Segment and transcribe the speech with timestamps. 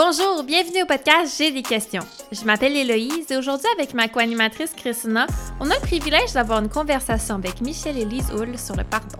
[0.00, 2.04] Bonjour, bienvenue au podcast J'ai des questions.
[2.30, 5.26] Je m'appelle Héloïse et aujourd'hui avec ma co-animatrice Christina,
[5.58, 9.18] on a le privilège d'avoir une conversation avec Michel et Lise Hull sur le pardon.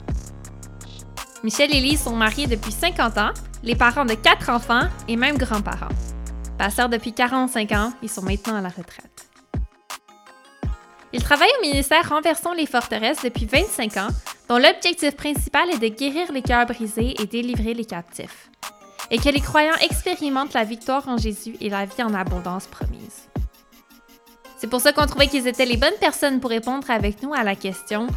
[1.43, 3.33] Michel et Lise sont mariés depuis 50 ans,
[3.64, 5.88] les parents de quatre enfants et même grands-parents.
[6.59, 9.29] Passeurs depuis 45 ans, ils sont maintenant à la retraite.
[11.12, 14.10] Ils travaillent au ministère Renversons les forteresses depuis 25 ans,
[14.48, 18.48] dont l'objectif principal est de guérir les cœurs brisés et délivrer les captifs
[19.11, 23.29] et que les croyants expérimentent la victoire en Jésus et la vie en abondance promise.
[24.59, 27.45] C'est pour ça qu'on trouvait qu'ils étaient les bonnes personnes pour répondre avec nous à
[27.45, 28.09] la question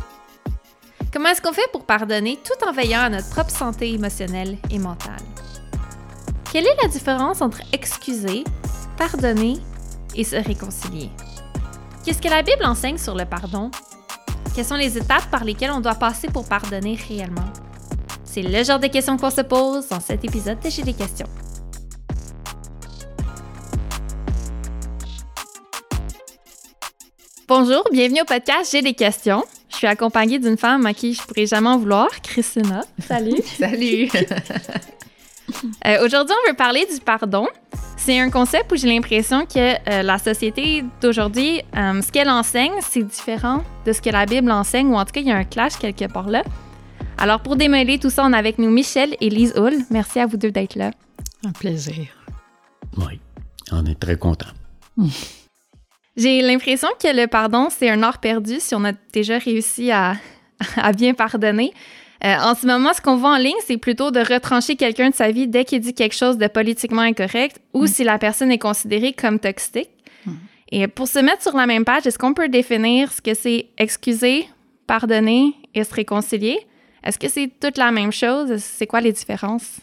[1.13, 4.79] Comment est-ce qu'on fait pour pardonner tout en veillant à notre propre santé émotionnelle et
[4.79, 5.21] mentale?
[6.51, 8.43] Quelle est la différence entre excuser,
[8.97, 9.57] pardonner
[10.15, 11.09] et se réconcilier?
[12.03, 13.71] Qu'est-ce que la Bible enseigne sur le pardon?
[14.55, 17.51] Quelles sont les étapes par lesquelles on doit passer pour pardonner réellement?
[18.33, 21.27] C'est le genre de questions qu'on se pose dans cet épisode de J'ai des questions.
[27.45, 29.43] Bonjour, bienvenue au podcast J'ai des questions.
[29.69, 32.85] Je suis accompagnée d'une femme à qui je pourrais jamais en vouloir, Christina.
[33.05, 33.41] Salut.
[33.59, 34.09] Salut.
[35.85, 37.45] Euh, aujourd'hui, on veut parler du pardon.
[37.97, 42.71] C'est un concept où j'ai l'impression que euh, la société d'aujourd'hui, euh, ce qu'elle enseigne,
[42.79, 45.35] c'est différent de ce que la Bible enseigne, ou en tout cas, il y a
[45.35, 46.43] un clash quelque part là.
[47.21, 49.75] Alors, pour démêler tout ça, on a avec nous Michel et Lise Hull.
[49.91, 50.89] Merci à vous deux d'être là.
[51.45, 52.07] Un plaisir.
[52.97, 53.19] Oui,
[53.71, 54.49] on est très contents.
[56.17, 60.15] J'ai l'impression que le pardon, c'est un art perdu si on a déjà réussi à,
[60.97, 61.71] bien pardonner.
[62.23, 65.15] Euh, en ce moment, ce qu'on voit en ligne, c'est plutôt de retrancher quelqu'un de
[65.15, 67.87] sa vie dès qu'il dit quelque chose de politiquement incorrect ou mm.
[67.87, 69.91] si la personne est considérée comme toxique.
[70.25, 70.31] Mm.
[70.71, 73.67] Et pour se mettre sur la même page, est-ce qu'on peut définir ce que c'est
[73.77, 74.47] excuser,
[74.87, 76.65] pardonner et se réconcilier?
[77.03, 78.57] Est-ce que c'est toute la même chose?
[78.57, 79.79] C'est quoi les différences?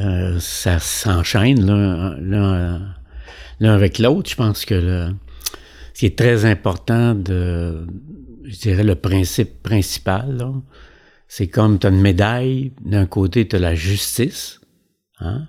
[0.00, 1.64] Euh, ça s'enchaîne
[3.60, 4.30] l'un avec l'autre.
[4.30, 5.14] Je pense que le,
[5.92, 7.86] ce qui est très important de,
[8.44, 10.52] je dirais, le principe principal,
[11.28, 14.60] c'est comme tu as une médaille, d'un côté, tu as la justice.
[15.20, 15.46] Hein?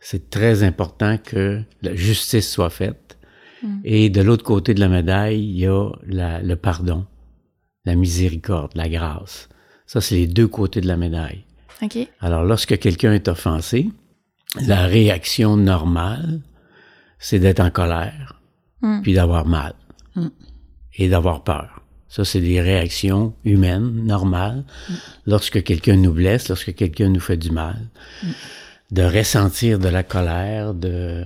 [0.00, 3.18] C'est très important que la justice soit faite.
[3.62, 3.80] Hmm.
[3.84, 7.06] Et de l'autre côté de la médaille, il y a le pardon,
[7.84, 9.48] la miséricorde, la grâce.
[9.88, 11.44] Ça, c'est les deux côtés de la médaille.
[12.20, 13.88] Alors, lorsque quelqu'un est offensé,
[14.60, 16.42] la réaction normale,
[17.18, 18.38] c'est d'être en colère,
[18.82, 19.00] hmm.
[19.00, 19.72] puis d'avoir mal
[20.14, 20.28] hmm.
[20.94, 21.80] et d'avoir peur.
[22.08, 24.94] Ça, c'est des réactions humaines, normales, hmm.
[25.26, 27.88] lorsque quelqu'un nous blesse, lorsque quelqu'un nous fait du mal.
[28.90, 31.24] De ressentir de la colère, de,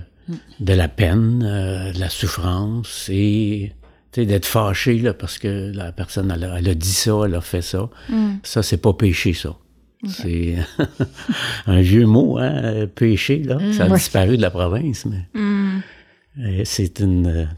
[0.61, 3.73] de la peine, euh, de la souffrance et
[4.15, 7.89] d'être fâché là, parce que la personne, elle a, dit ça, elle a fait ça.
[8.09, 8.35] Mm.
[8.43, 9.55] Ça, c'est pas péché, ça.
[10.07, 10.57] C'est
[11.65, 13.55] un vieux mot, hein, péché, là.
[13.55, 13.73] Mm.
[13.73, 15.81] ça a disparu de la province, mais mm.
[16.65, 17.49] c'est une.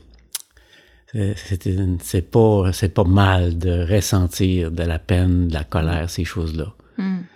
[2.02, 6.74] C'est pas, pas mal de ressentir de la peine, de la colère, ces choses-là.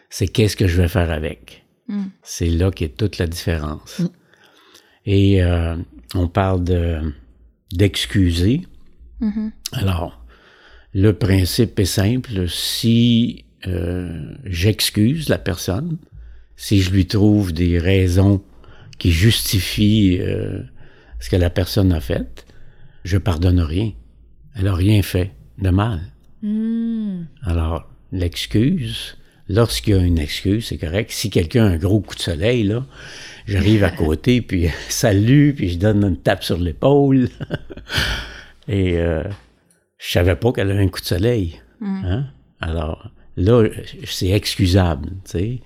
[0.09, 1.63] C'est qu'est-ce que je vais faire avec?
[2.21, 4.01] C'est là qu'est toute la différence.
[5.05, 5.75] Et euh,
[6.13, 6.99] on parle de
[7.71, 8.61] d'excuser.
[9.21, 9.51] Mm-hmm.
[9.73, 10.23] Alors,
[10.93, 12.47] le principe est simple.
[12.49, 15.97] Si euh, j'excuse la personne,
[16.55, 18.41] si je lui trouve des raisons
[18.97, 20.61] qui justifient euh,
[21.19, 22.45] ce que la personne a fait,
[23.03, 23.91] je pardonne rien.
[24.55, 26.01] Elle n'a rien fait de mal.
[26.41, 27.23] Mm.
[27.43, 31.11] Alors, l'excuse, lorsqu'il y a une excuse, c'est correct.
[31.11, 32.85] Si quelqu'un a un gros coup de soleil, là,
[33.47, 37.29] j'arrive à côté, puis salut, puis je donne une tape sur l'épaule.
[38.69, 39.23] Et euh,
[39.97, 41.59] je savais pas qu'elle avait un coup de soleil.
[41.81, 42.05] Mm.
[42.05, 42.25] Hein?
[42.61, 43.67] Alors là,
[44.05, 45.61] c'est excusable, tu sais.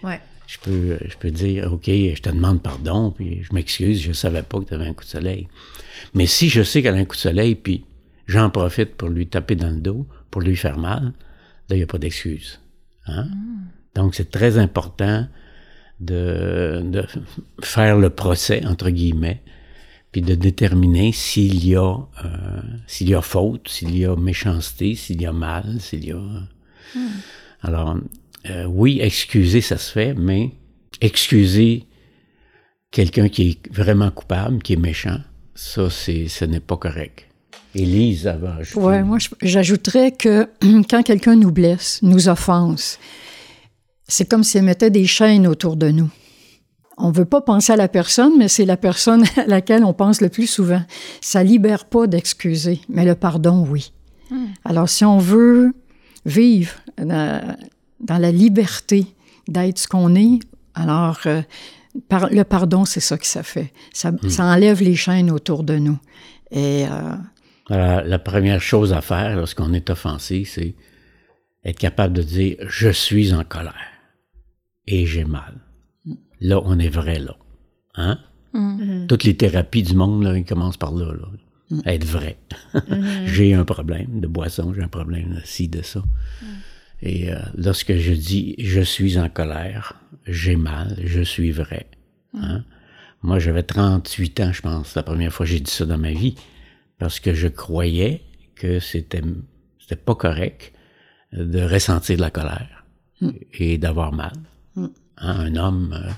[0.48, 4.44] Je peux, je peux dire, OK, je te demande pardon, puis je m'excuse, je savais
[4.44, 5.48] pas que tu avais un coup de soleil.
[6.14, 7.86] Mais si je sais qu'elle a un coup de soleil, puis
[8.28, 11.14] j'en profite pour lui taper dans le dos, pour lui faire mal,
[11.70, 12.60] là, il n'y a pas d'excuse.
[13.08, 13.26] Hein?
[13.26, 13.68] Mm.
[13.96, 15.28] Donc, c'est très important
[16.00, 17.06] de, de,
[17.62, 19.42] faire le procès, entre guillemets,
[20.14, 24.96] puis de déterminer s'il y a euh, s'il y a faute, s'il y a méchanceté,
[24.96, 26.22] s'il y a mal, s'il y a.
[26.96, 27.08] Hmm.
[27.64, 27.98] Alors
[28.50, 30.52] euh, oui, excuser ça se fait, mais
[31.02, 31.88] excuser
[32.92, 35.20] quelqu'un qui est vraiment coupable, qui est méchant,
[35.56, 37.28] ça c'est ce n'est pas correct.
[37.74, 38.58] Élise avant.
[38.76, 40.48] Oui, moi j'ajouterais que
[40.90, 43.00] quand quelqu'un nous blesse, nous offense,
[44.08, 46.12] c'est comme s'il mettait des chaînes autour de nous
[46.98, 49.94] on ne veut pas penser à la personne, mais c'est la personne à laquelle on
[49.94, 50.82] pense le plus souvent.
[51.22, 53.92] Ça libère pas d'excuser, mais le pardon, oui.
[54.30, 54.48] Hmm.
[54.66, 55.74] Alors, si on veut
[56.26, 57.58] vivre dans,
[58.08, 59.08] la liberté
[59.48, 60.40] d'être ce qu'on est,
[60.76, 61.42] alors euh,
[62.32, 63.74] le pardon, c'est ça que ça fait.
[63.94, 64.30] Ça, hmm.
[64.30, 65.98] ça, enlève les chaînes autour de nous.
[66.52, 70.76] Et euh, la première chose à faire lorsqu'on est offensé, c'est
[71.66, 73.74] être capable de dire je suis en colère
[74.86, 75.56] et j'ai mal.
[76.44, 77.38] Là, on est vrai là.
[77.96, 78.20] Hein?
[78.54, 79.08] Mm-hmm.
[79.08, 81.14] Toutes les thérapies du monde, là, ils commencent par là.
[81.14, 81.28] là.
[81.72, 81.82] Mm.
[81.86, 82.38] Être vrai.
[82.74, 83.26] Mm-hmm.
[83.28, 86.00] j'ai un problème de boisson, j'ai un problème de ci, de ça.
[86.00, 86.46] Mm.
[87.02, 89.96] Et euh, lorsque je dis je suis en colère,
[90.28, 91.88] j'ai mal, je suis vrai.
[92.34, 92.64] Hein?
[93.22, 96.12] Moi, j'avais 38 ans, je pense, la première fois que j'ai dit ça dans ma
[96.12, 96.36] vie,
[97.00, 98.22] parce que je croyais
[98.56, 99.22] que c'était
[99.80, 100.74] c'était pas correct
[101.32, 102.86] de ressentir de la colère
[103.54, 104.34] et d'avoir mal.
[104.76, 106.12] Hein, un homme euh,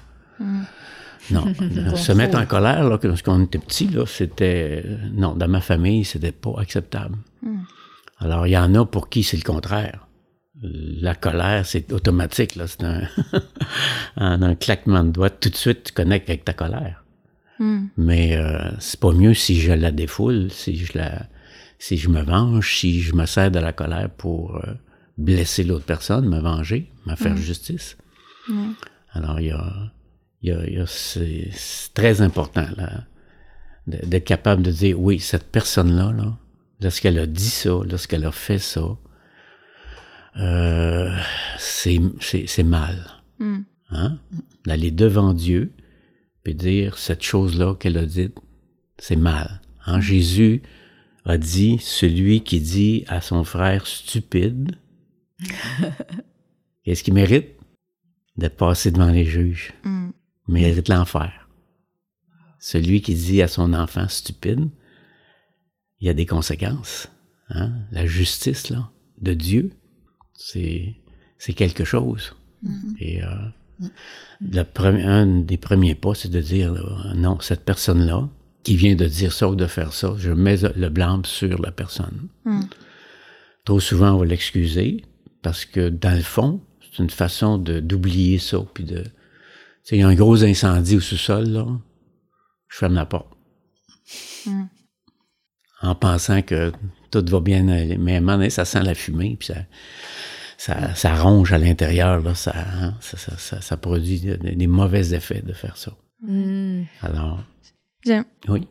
[1.32, 1.54] non,
[1.96, 4.84] se mettre en colère, là, lorsqu'on était petit, là, c'était...
[5.14, 7.18] Non, dans ma famille, c'était pas acceptable.
[7.42, 7.62] Hmm.
[8.20, 10.08] Alors, il y en a pour qui c'est le contraire.
[10.62, 12.68] La colère, c'est automatique, là.
[12.68, 13.08] C'est un...
[14.18, 17.04] un claquement de doigts, tout de suite, tu connectes avec ta colère.
[17.60, 17.88] Hmm.
[17.98, 21.28] Mais euh, c'est pas mieux si je la défoule, si je la...
[21.78, 24.74] Si je me venge, si je me sers de la colère pour euh,
[25.18, 27.38] blesser l'autre personne, me venger, me faire hmm.
[27.38, 27.98] justice.
[29.12, 29.92] Alors, il y a
[30.88, 31.50] c'est
[31.94, 33.06] très important là,
[33.88, 36.38] d'être capable de dire oui, cette personne-là, là,
[36.82, 38.98] lorsqu'elle a dit ça, lorsqu'elle a fait ça,
[40.38, 41.16] euh,
[41.58, 42.96] c'est mal.
[43.40, 43.60] Mm.
[43.92, 44.20] Hein?
[44.66, 45.72] D'aller devant Dieu
[46.46, 48.38] et dire cette chose-là qu'elle a dite,
[48.98, 49.62] c'est mal.
[49.86, 50.00] Hein?
[50.00, 50.02] Mm.
[50.02, 50.62] Jésus
[51.26, 54.76] a dit, celui qui dit à son frère stupide,
[56.84, 57.50] qu'est-ce qu'il mérite?
[58.38, 59.74] D'être passé devant les juges?
[59.84, 60.10] Mm
[60.48, 61.48] mérite l'enfer.
[62.60, 64.70] Celui qui dit à son enfant stupide,
[66.00, 67.10] il y a des conséquences.
[67.50, 67.72] Hein?
[67.92, 68.90] La justice là,
[69.22, 69.72] de Dieu,
[70.34, 70.96] c'est,
[71.38, 72.36] c'est quelque chose.
[72.64, 72.96] Mm-hmm.
[73.00, 73.28] Et euh,
[74.42, 76.74] le premier, un des premiers pas, c'est de dire
[77.16, 78.30] non, cette personne-là,
[78.64, 81.72] qui vient de dire ça ou de faire ça, je mets le blâme sur la
[81.72, 82.28] personne.
[82.46, 82.62] Mm.
[83.64, 85.04] Trop souvent, on va l'excuser
[85.44, 89.04] parce que dans le fond, c'est une façon de, d'oublier ça, puis de,
[89.92, 91.66] il y a un gros incendie au sous-sol, là,
[92.68, 93.32] je ferme la porte.
[94.46, 94.66] Hmm.
[95.82, 96.72] En pensant que
[97.12, 97.98] tout va bien aller.
[97.98, 99.50] Mais à un moment donné, ça sent la fumée, puis
[100.58, 105.54] ça, ça, ronge à l'intérieur, là, ça, hein, ça, ça, produit des, mauvais effets de
[105.54, 105.92] faire ça.
[106.22, 106.84] Hmm.
[107.02, 107.44] Alors.
[108.04, 108.26] J'aime.
[108.48, 108.68] Oui.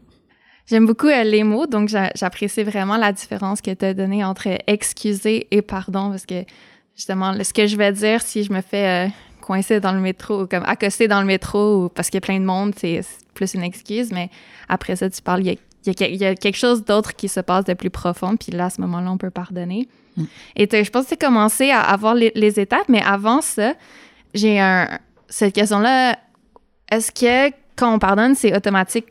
[0.67, 4.49] J'aime beaucoup euh, les mots, donc j'apprécie vraiment la différence que tu as donnée entre
[4.67, 6.45] excuser et pardon, parce que
[6.97, 9.11] justement, ce que je vais dire si je me fais euh,
[9.45, 12.41] coincé dans le métro, comme accosté dans le métro, ou parce qu'il y a plein
[12.41, 13.03] de monde, c'est
[13.35, 14.31] plus une excuse, mais
[14.69, 17.91] après ça, tu parles, il y a, quelque chose d'autre qui se passe de plus
[17.91, 19.89] profond, puis là, à ce moment-là, on peut pardonner.
[20.17, 20.25] Mm.
[20.57, 23.75] Et je pense que c'est commencé à avoir les, les, étapes, mais avant ça,
[24.33, 24.99] j'ai un,
[25.29, 26.19] cette question-là,
[26.91, 29.07] est-ce que quand on pardonne, c'est automatique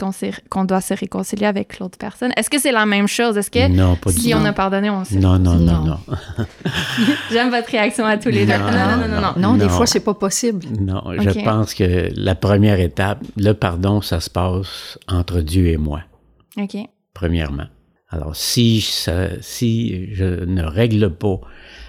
[0.49, 2.31] qu'on doit se réconcilier avec l'autre personne.
[2.37, 3.37] Est-ce que c'est la même chose?
[3.37, 5.15] Est-ce que non, pas si on a pardonné, on se...
[5.15, 5.99] Non, non, non, non.
[7.31, 8.53] J'aime votre réaction à tous les deux.
[8.53, 9.33] Non, non, non, non.
[9.37, 10.65] Non, des fois, c'est pas possible.
[10.79, 15.77] Non, je pense que la première étape, le pardon, ça se passe entre Dieu et
[15.77, 16.01] moi.
[16.57, 16.77] OK.
[17.13, 17.67] Premièrement.
[18.09, 18.81] Alors, si,
[19.41, 21.39] si je ne règle pas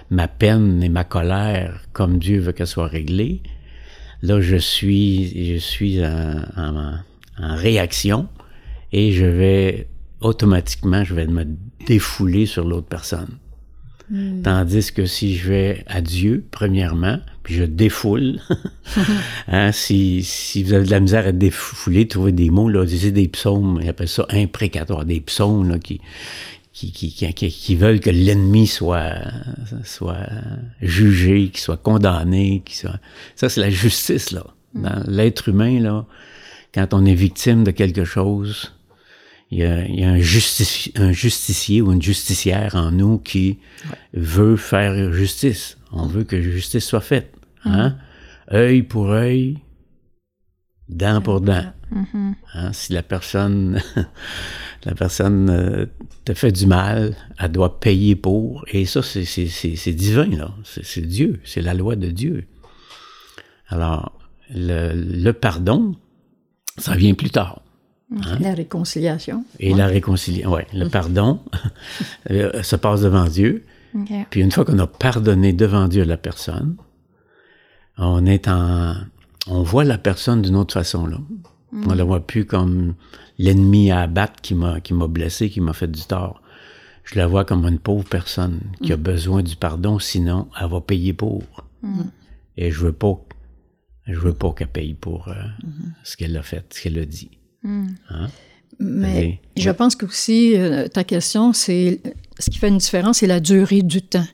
[0.09, 3.41] ma peine et ma colère comme Dieu veut qu'elle soit réglée,
[4.21, 6.93] Là, je suis, je suis en,
[7.37, 8.27] réaction
[8.91, 9.87] et je vais
[10.21, 11.45] automatiquement, je vais me
[11.85, 13.37] défouler sur l'autre personne.
[14.09, 14.41] Hmm.
[14.43, 18.39] Tandis que si je vais à Dieu, premièrement, puis je défoule,
[19.47, 23.11] hein, si, si vous avez de la misère à défouler, trouver des mots, là, c'est
[23.11, 26.01] des psaumes, ils appellent ça imprécatoire, des psaumes là, qui,
[26.75, 29.15] qui, qui, qui, qui veulent que l'ennemi soit,
[29.85, 30.27] soit
[30.81, 32.99] jugé, qu'il soit condamné, qu'il soit...
[33.37, 34.45] Ça, c'est la justice, là.
[34.73, 34.81] Mm.
[34.81, 36.05] Dans l'être humain, là,
[36.73, 38.73] quand on est victime de quelque chose,
[39.51, 43.19] il y a, il y a un, justici un, justicier ou une justicière en nous
[43.19, 43.57] qui
[44.13, 45.77] veut faire justice.
[45.93, 47.33] On veut que justice soit faite.
[47.63, 47.95] Hein?
[48.51, 48.53] Mm.
[48.53, 49.59] Œil pour œil,
[50.89, 51.71] dent pour dent.
[51.93, 52.33] Mm-hmm.
[52.53, 52.73] Hein?
[52.73, 53.81] Si la personne
[54.85, 55.85] la personne euh,
[56.23, 58.65] te fait du mal, elle doit payer pour.
[58.71, 60.51] Et ça, c'est divin, là.
[60.63, 62.45] C'est Dieu, c'est la loi de Dieu.
[63.67, 64.17] Alors,
[64.53, 65.95] le, pardon,
[66.77, 67.61] ça vient plus tard.
[68.15, 68.37] Hein?
[68.39, 69.43] La réconciliation.
[69.59, 70.61] Et la réconciliation, oui.
[70.73, 71.39] Le pardon
[72.29, 73.65] euh, se passe devant Dieu.
[74.29, 76.75] Puis une fois qu'on a pardonné devant Dieu la personne,
[77.97, 78.93] on est en...
[79.47, 81.17] On voit la personne d'une autre façon, là.
[81.85, 82.95] On la voit plus comme
[83.37, 86.41] l'ennemi à abattre qui m'a, qui m'a blessé, qui m'a fait du tort.
[87.03, 89.01] Je la vois comme une pauvre personne qui a mm.
[89.01, 91.43] besoin du pardon, sinon elle va payer pour.
[91.83, 92.03] Mm.
[92.57, 93.19] Et je veux pas
[94.07, 95.91] Je veux pas qu'elle paye pour euh, mm-hmm.
[96.03, 97.31] ce qu'elle a fait, ce qu'elle a dit.
[97.63, 97.87] Mm.
[98.09, 98.27] Hein?
[98.79, 102.01] Mais je pense que aussi euh, ta question, c'est
[102.39, 104.27] ce qui fait une différence, c'est la durée du temps.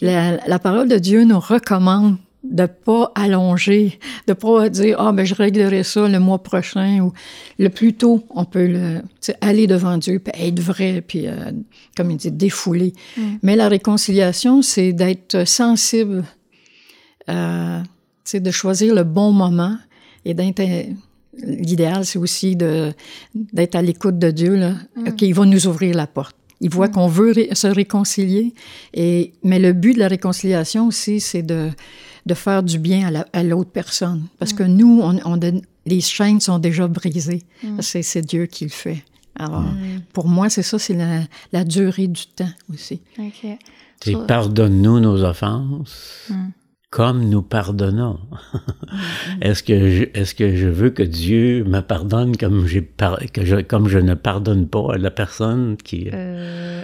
[0.00, 5.34] La, parole de Dieu nous recommande de pas allonger, de pas dire ah ben je
[5.34, 7.12] réglerai ça le mois prochain ou
[7.58, 9.02] le plus tôt on peut le,
[9.40, 11.52] aller devant Dieu puis être vrai puis euh,
[11.96, 12.94] comme il dit défouler.
[13.16, 13.22] Mm.
[13.42, 16.24] Mais la réconciliation c'est d'être sensible,
[17.28, 17.80] euh,
[18.32, 19.76] de choisir le bon moment
[20.24, 20.62] et d'être
[21.38, 22.92] l'idéal c'est aussi de
[23.34, 25.14] d'être à l'écoute de Dieu là, mm.
[25.14, 26.36] qu'il va nous ouvrir la porte.
[26.60, 26.92] Il voit mm.
[26.92, 28.52] qu'on veut se réconcilier
[28.94, 31.70] et mais le but de la réconciliation aussi c'est de
[32.26, 34.26] de faire du bien à l'autre personne.
[34.38, 35.40] Parce que nous, on,
[35.86, 37.42] les chaînes sont déjà brisées.
[37.62, 37.80] Mm.
[37.80, 39.04] C'est Dieu qui le fait.
[39.34, 40.02] Alors, mm.
[40.12, 40.96] pour moi, c'est ça, c'est
[41.52, 43.00] la, durée du temps aussi.
[43.18, 44.26] OK.
[44.26, 46.30] pardonne-nous nos offenses.
[46.92, 48.18] Mm comme nous pardonnons.
[49.40, 52.86] est-ce que je, est-ce que je veux que Dieu me pardonne comme j'ai
[53.32, 56.82] que je, comme je ne pardonne pas à la personne qui euh...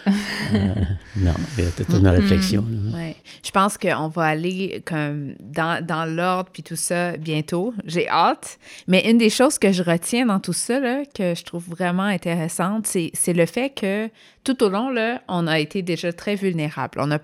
[0.55, 0.75] euh
[1.17, 2.65] non, c'est une réflexion.
[2.95, 3.17] Ouais.
[3.45, 7.75] Je pense qu'on va aller comme dans, dans l'ordre puis tout ça bientôt.
[7.85, 8.59] J'ai hâte.
[8.87, 12.05] Mais une des choses que je retiens dans tout ça là, que je trouve vraiment
[12.05, 14.09] intéressante, c'est, c'est le fait que
[14.49, 16.99] tout au long, là, on a été déjà très vulnérable.
[17.03, 17.19] On a,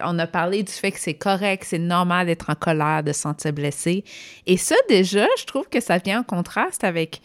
[0.00, 3.20] on a parlé du fait que c'est correct, c'est normal d'être en colère, de se
[3.20, 4.04] sentir blessé.
[4.46, 7.20] Et ça, déjà, je trouve que ça vient en contraste avec,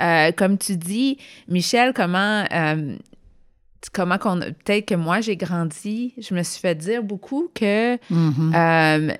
[0.00, 2.44] euh, comme tu dis, Michel, comment...
[2.52, 2.96] Euh,
[3.92, 8.54] comment qu'on peut-être que moi j'ai grandi, je me suis fait dire beaucoup que mm-hmm.
[8.56, 9.14] euh,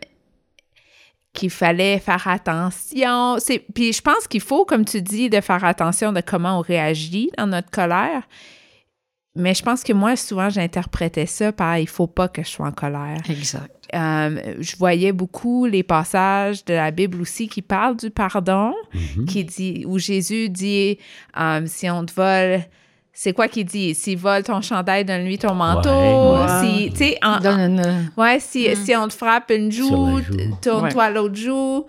[1.33, 3.39] qu'il fallait faire attention.
[3.39, 6.63] C'est puis je pense qu'il faut comme tu dis de faire attention de comment on
[6.63, 8.23] réagit dans notre colère.
[9.37, 12.67] Mais je pense que moi, souvent, j'interprétais ça par il faut pas que je sois
[12.67, 13.19] en colère.
[13.29, 13.71] Exact.
[13.95, 19.25] Euh, je voyais beaucoup les passages de la Bible aussi qui parlent du pardon, mm-hmm.
[19.27, 20.99] qui dit, où Jésus dit
[21.39, 22.65] euh, si on te vole,
[23.13, 23.95] c'est quoi qu'il dit?
[23.95, 26.37] S'il vole ton chandail, donne-lui ton manteau.
[26.63, 27.19] Si, tu sais,
[28.17, 28.75] ouais, si, mm.
[28.75, 30.21] si on te frappe une joue,
[30.63, 31.87] tourne-toi l'autre joue.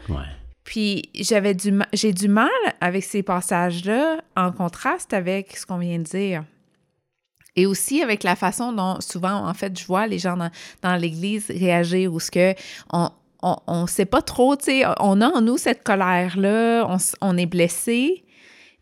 [0.63, 2.49] Puis j'avais du, j'ai du mal
[2.81, 6.43] avec ces passages-là en contraste avec ce qu'on vient de dire.
[7.57, 10.37] Et aussi avec la façon dont souvent, en fait, je vois les gens
[10.81, 12.53] dans, l'Église réagir ou ce que
[12.93, 13.09] on,
[13.41, 17.45] on, sait pas trop, tu sais, on a en nous cette colère-là, on, on, est
[17.45, 18.23] blessé,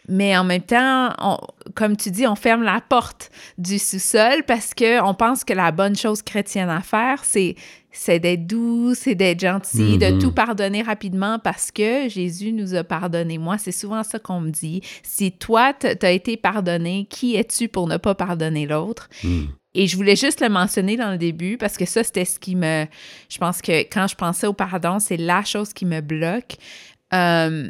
[0.07, 1.09] mais en même temps,
[1.73, 5.95] comme tu dis, on ferme la porte du sous-sol parce qu'on pense que la bonne
[5.95, 7.55] chose chrétienne à faire, c'est
[7.95, 10.19] c'est d'être doux, c'est d'être gentil, de mm-hmm.
[10.19, 13.37] tout pardonner rapidement parce que Jésus nous a pardonné.
[13.37, 14.81] Moi, c'est souvent ça qu'on me dit.
[15.01, 19.09] Si toi, t'as été pardonné, qui es-tu pour ne pas pardonner l'autre?
[19.23, 19.45] Mm.
[19.75, 22.55] Et je voulais juste le mentionner dans le début parce que ça, c'était ce qui
[22.55, 22.85] me...
[23.29, 26.55] Je pense que quand je pensais au pardon, c'est la chose qui me bloque.
[27.13, 27.69] Euh,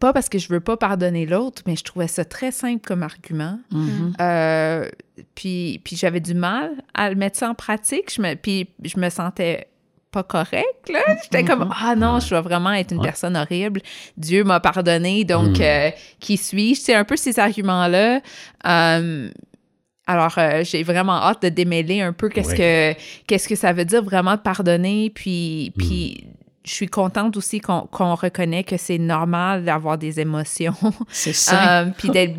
[0.00, 3.02] pas parce que je veux pas pardonner l'autre, mais je trouvais ça très simple comme
[3.02, 3.60] argument.
[3.72, 4.14] Mm-hmm.
[4.20, 4.88] Euh,
[5.34, 8.12] puis puis j'avais du mal à le mettre ça en pratique.
[8.12, 9.68] Je me, puis je me sentais
[10.10, 11.00] pas correct, là.
[11.22, 11.76] J'étais comme, mm-hmm.
[11.84, 13.82] ah non, je dois vraiment être une personne horrible.
[14.16, 15.62] Dieu m'a pardonné, donc mm.
[15.62, 16.80] euh, qui suis-je?
[16.80, 18.20] C'est un peu ces arguments-là.
[18.66, 19.30] Euh,
[20.06, 24.02] alors, j'ai vraiment hâte de démêler un peu qu'est-ce que qu'est-ce que ça veut dire
[24.02, 29.64] vraiment de pardonner, puis, puis mm je suis contente aussi qu'on reconnaît que c'est normal
[29.64, 30.74] d'avoir des émotions.
[31.08, 31.82] C'est ça.
[31.82, 32.38] Euh, puis d'être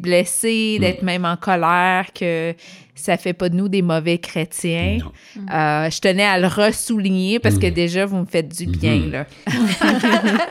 [0.00, 0.80] blessé, mm.
[0.80, 2.54] d'être même en colère, que
[2.94, 4.98] ça fait pas de nous des mauvais chrétiens.
[5.36, 7.74] Euh, je tenais à le ressouligner parce que mm.
[7.74, 9.10] déjà, vous me faites du bien, mm-hmm.
[9.10, 9.26] là.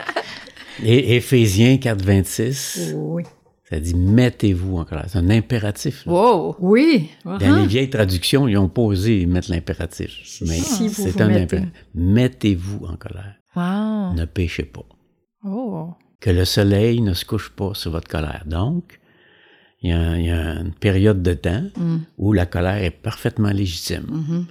[0.84, 2.92] Et Éphésiens 4, 26.
[2.94, 3.22] Oui.
[3.68, 5.06] Ça dit mettez-vous en colère.
[5.08, 6.06] C'est un impératif.
[6.06, 6.54] Wow!
[6.60, 7.10] Oui!
[7.24, 7.66] Dans les uh-huh.
[7.66, 10.12] vieilles traductions, ils ont posé mettre l'impératif.
[10.42, 11.72] Mais c'est un impératif.
[11.94, 13.34] Mettez-vous en colère.
[13.56, 14.14] Wow!
[14.14, 14.86] Ne péchez pas.
[15.44, 15.94] Oh!
[16.20, 18.44] Que le soleil ne se couche pas sur votre colère.
[18.46, 19.00] Donc,
[19.82, 19.92] il y
[20.30, 21.98] a, une période de temps mm.
[22.18, 24.46] où la colère est parfaitement légitime.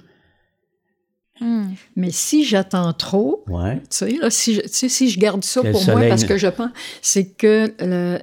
[1.40, 1.44] Mm-hmm.
[1.46, 1.74] Mm.
[1.96, 3.78] Mais si j'attends trop, ouais.
[3.78, 6.70] tu sais, là, si, je, si je garde ça pour moi, parce que je pense,
[7.00, 8.18] c'est que le,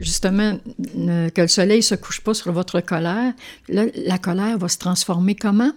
[0.00, 3.32] justement, que le soleil ne se couche pas sur votre colère,
[3.68, 5.72] là, la colère va se transformer comment?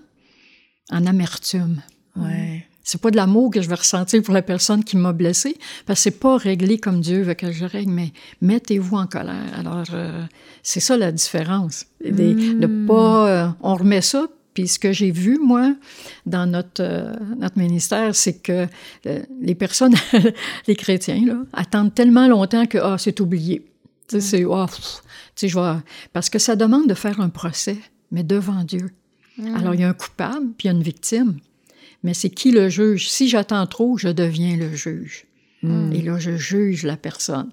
[0.91, 1.81] En amertume.
[2.15, 2.65] Ouais.
[2.83, 5.99] C'est pas de l'amour que je vais ressentir pour la personne qui m'a blessé, parce
[5.99, 9.53] que c'est pas réglé comme Dieu veut que je règle, mais mettez-vous en colère.
[9.57, 10.23] Alors, euh,
[10.63, 11.85] c'est ça la différence.
[12.03, 12.87] De hmm.
[12.87, 15.73] pas, euh, on remet ça, puis ce que j'ai vu, moi,
[16.25, 18.67] dans notre, euh, notre ministère, c'est que
[19.41, 19.95] les personnes,
[20.67, 23.70] les chrétiens, là, attendent tellement longtemps que, ah, c'est oublié.
[24.19, 24.65] C'est, oh,
[25.41, 25.81] je vois,
[26.13, 27.77] parce que ça demande de faire un procès,
[28.11, 28.91] mais devant Dieu.
[29.37, 29.55] Mm.
[29.55, 31.37] Alors, il y a un coupable, puis il y a une victime.
[32.03, 33.09] Mais c'est qui le juge?
[33.09, 35.25] Si j'attends trop, je deviens le juge.
[35.63, 35.93] Mm.
[35.93, 37.51] Et là, je juge la personne.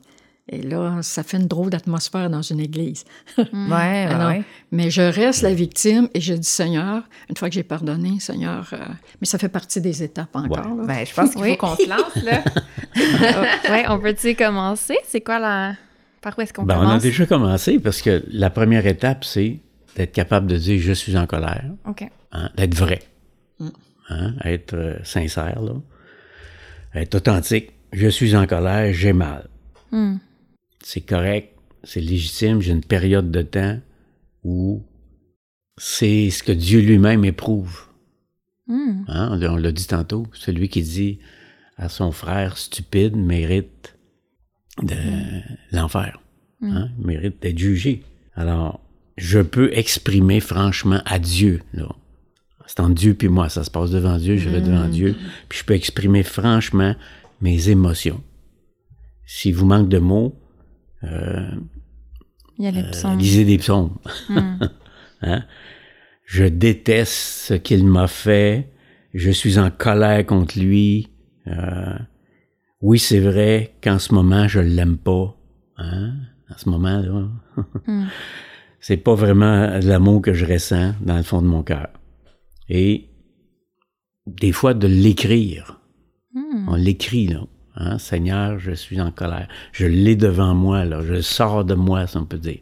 [0.50, 3.04] Et là, ça fait une drôle d'atmosphère dans une église.
[3.36, 3.72] Mm.
[3.72, 7.62] ouais, ouais, Mais je reste la victime et je dis, Seigneur, une fois que j'ai
[7.62, 8.78] pardonné, Seigneur, euh,
[9.20, 10.74] mais ça fait partie des étapes encore.
[10.86, 12.42] Ben, je pense qu'il faut qu'on se lance, là.
[13.70, 14.96] oui, on peut-tu commencer?
[15.06, 15.74] C'est quoi la...
[16.20, 16.92] Par où est-ce qu'on ben, commence?
[16.92, 19.58] On a déjà commencé parce que la première étape, c'est
[19.96, 21.70] d'être capable de dire, je suis en colère.
[21.86, 22.04] OK.
[22.32, 23.00] Hein, d'être vrai.
[23.58, 23.68] Mm.
[24.10, 25.74] Hein, être euh, sincère, là.
[26.94, 27.72] Être authentique.
[27.92, 29.48] Je suis en colère, j'ai mal.
[29.92, 30.16] Mm
[30.88, 33.78] c'est correct, c'est légitime, j'ai une période de temps
[34.42, 34.82] où
[35.76, 37.88] c'est ce que Dieu lui-même éprouve.
[38.66, 39.04] Hmm.
[39.08, 39.38] Hein?
[39.42, 41.18] On l'a dit tantôt, celui qui dit
[41.76, 43.97] à son frère stupide mérite
[44.82, 44.96] de
[45.72, 46.20] l'enfer,
[46.60, 46.76] hmm.
[46.76, 46.88] hein?
[46.98, 48.02] mérite d'être jugé.
[48.34, 48.80] Alors,
[49.16, 51.88] je peux exprimer franchement à Dieu, là.
[52.66, 54.90] C'est entre Dieu puis moi, ça se passe devant Dieu, je vais devant hmm.
[54.90, 55.16] Dieu,
[55.48, 56.94] puis je peux exprimer franchement
[57.40, 58.22] mes émotions.
[59.24, 60.38] S'il vous manque de mots,
[61.04, 61.50] euh,
[62.58, 63.18] Il y a les euh, psaumes.
[63.18, 63.96] lisez des psaumes.
[65.20, 65.44] Hein?
[66.26, 68.68] Je déteste ce qu'il m'a fait.
[69.14, 71.08] Je suis en colère contre lui.
[71.48, 71.98] Euh,
[72.80, 75.36] oui, c'est vrai qu'en ce moment, je l'aime pas.
[75.76, 76.14] Hein?
[76.50, 77.28] En ce moment-là.
[77.86, 78.06] Hmm.
[78.80, 81.88] C'est pas vraiment l'amour que je ressens dans le fond de mon cœur.
[82.68, 83.08] Et
[84.26, 85.80] des fois, de l'écrire.
[86.32, 86.68] Hmm.
[86.68, 87.40] On l'écrit, là.
[87.74, 89.48] Hein, Seigneur, je suis en colère.
[89.72, 91.02] Je l'ai devant moi, là.
[91.02, 92.60] Je sors de moi, si on peut dire.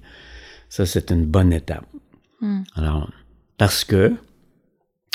[0.70, 1.87] Ça, c'est une bonne étape.
[2.40, 2.62] Hmm.
[2.75, 3.11] Alors,
[3.58, 4.14] parce que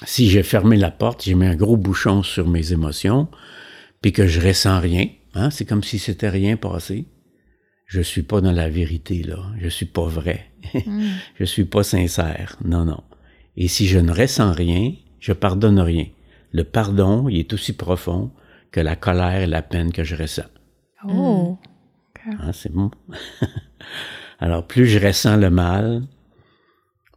[0.05, 3.27] si j'ai fermé la porte, j'ai mis un gros bouchon sur mes émotions,
[4.01, 7.05] puis que je ressens rien, hein, c'est comme si c'était rien passé.
[7.85, 9.51] Je suis pas dans la vérité, là.
[9.59, 10.51] Je suis pas vrai.
[10.85, 11.09] Hmm.
[11.39, 12.57] je suis pas sincère.
[12.63, 13.03] Non, non.
[13.57, 16.07] Et si je ne ressens rien, je pardonne rien.
[16.53, 18.31] Le pardon, il est aussi profond
[18.71, 20.49] que la colère et la peine que je ressens.
[21.07, 21.57] Oh.
[22.39, 22.91] Ah, c'est bon.
[24.39, 26.03] Alors, plus je ressens le mal,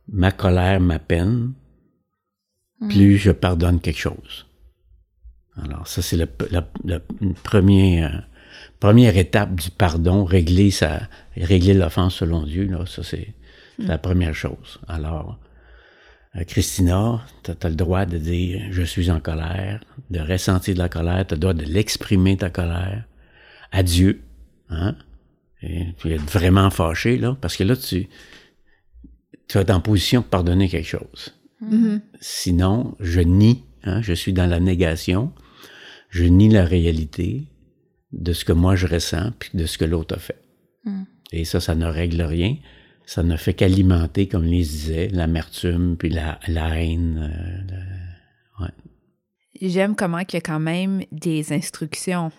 [0.08, 1.54] ma colère, ma peine,
[2.80, 2.88] hmm.
[2.88, 4.46] plus je pardonne quelque chose.
[5.62, 6.26] Alors, ça, c'est la,
[7.42, 8.26] première,
[8.80, 11.02] première étape du pardon, régler, sa,
[11.36, 12.66] régler l'offense selon Dieu.
[12.66, 13.34] Là, ça, c'est
[13.78, 14.80] la première chose.
[14.88, 15.38] Alors,
[16.36, 20.80] euh, Christina, tu as, le droit de dire je suis en colère, de ressentir de
[20.80, 23.04] la colère, tu as le droit de l'exprimer ta colère
[23.70, 24.22] à Dieu.
[24.70, 24.96] Hein?
[25.62, 28.08] Et puis être vraiment fâché, là, parce que là, tu,
[29.48, 31.34] tu es en position de pardonner quelque chose.
[31.62, 32.00] Mm-hmm.
[32.20, 35.32] Sinon, je nie, hein, je suis dans la négation,
[36.14, 37.44] je nie la réalité
[38.12, 40.40] de ce que moi je ressens, puis de ce que l'autre a fait.
[40.84, 41.02] Mm.
[41.32, 42.56] Et ça, ça ne règle rien
[43.06, 47.66] ça ne fait qu'alimenter, comme Lise disait, l'amertume puis la, haine.
[48.60, 48.66] Euh,
[49.60, 52.32] J'aime comment il y a quand même des instructions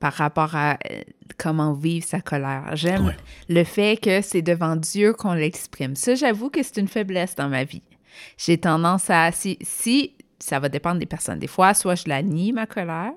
[0.00, 1.02] par rapport à euh,
[1.36, 2.70] comment vivre sa colère.
[2.74, 3.14] J'aime
[3.48, 5.94] le fait que c'est devant Dieu qu'on l'exprime.
[5.94, 7.82] Ça, j'avoue que c'est une faiblesse dans ma vie.
[8.36, 11.38] J'ai tendance à, si, si, ça va dépendre des personnes.
[11.38, 13.12] Des fois, soit je la nie, ma colère,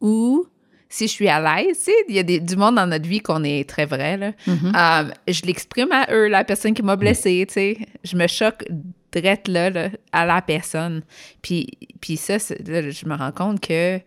[0.00, 0.46] ou
[0.88, 3.44] si je suis à l'aise, il y a des, du monde dans notre vie qu'on
[3.44, 4.32] est très vrai, là.
[4.46, 5.08] Mm-hmm.
[5.08, 7.78] Euh, je l'exprime à eux, la personne qui m'a blessée, tu sais.
[8.04, 8.64] Je me choque
[9.12, 11.02] drette là, à la personne.
[11.42, 13.98] Puis, puis ça, là, je me rends compte que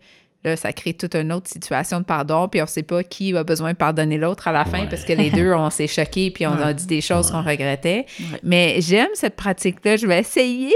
[0.44, 3.44] là, ça crée toute une autre situation de pardon, puis on sait pas qui a
[3.44, 6.46] besoin de pardonner l'autre à la fin parce que les deux, on s'est choqués puis
[6.46, 8.06] on a dit des choses qu'on regrettait.
[8.42, 9.96] Mais j'aime cette pratique-là.
[9.96, 10.72] Je vais essayer.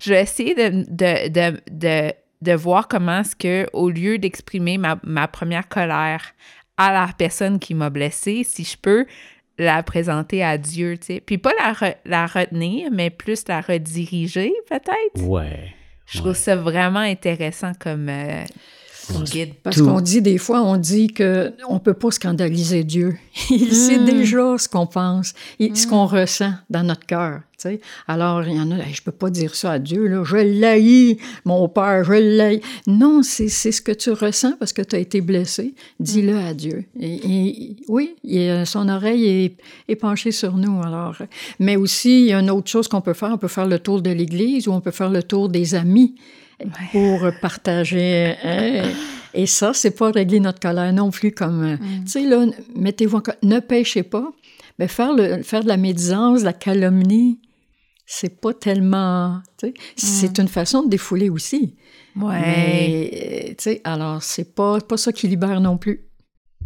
[0.00, 4.98] Je vais essayer de, de, de de voir comment est-ce que, au lieu d'exprimer ma,
[5.02, 6.22] ma, première colère
[6.76, 9.06] à la personne qui m'a blessée, si je peux
[9.58, 11.20] la présenter à Dieu, tu sais.
[11.20, 15.20] Puis pas la, la retenir, mais plus la rediriger, peut-être.
[15.20, 15.74] Ouais.
[16.06, 18.44] Je trouve ça vraiment intéressant comme, euh,
[19.24, 19.54] guide.
[19.62, 23.16] Parce qu'on dit des fois, on dit que on peut pas scandaliser Dieu.
[23.50, 24.04] Il sait hmm.
[24.04, 25.90] déjà ce qu'on pense, et ce hmm.
[25.90, 27.40] qu'on ressent dans notre cœur.
[28.06, 31.16] Alors, il y en a, je peux pas dire ça à Dieu, là, je l'haïs,
[31.44, 32.60] mon père, je l'haïs.
[32.86, 35.74] Non, c'est ce que tu ressens parce que tu as été blessé.
[35.98, 36.84] Dis-le à Dieu.
[37.00, 38.14] Et, oui,
[38.64, 39.56] son oreille est,
[39.88, 40.80] est, penchée sur nous.
[40.82, 41.16] Alors,
[41.58, 43.30] mais aussi, il y a une autre chose qu'on peut faire.
[43.32, 46.14] On peut faire le tour de l'Église ou on peut faire le tour des amis
[46.92, 48.34] pour partager.
[48.42, 48.90] Hein.
[49.34, 52.04] Et ça, c'est pas régler notre colère non plus comme, mm.
[52.04, 54.32] tu sais, là, mettez-vous ne pêchez pas.
[54.78, 57.40] Mais faire, le, faire de la médisance, de la calomnie,
[58.06, 59.40] c'est pas tellement.
[59.96, 61.76] C'est une façon de défouler aussi.
[62.16, 62.40] Ouais.
[62.40, 66.08] Mais, tu sais, alors, c'est pas, pas ça qui libère non plus.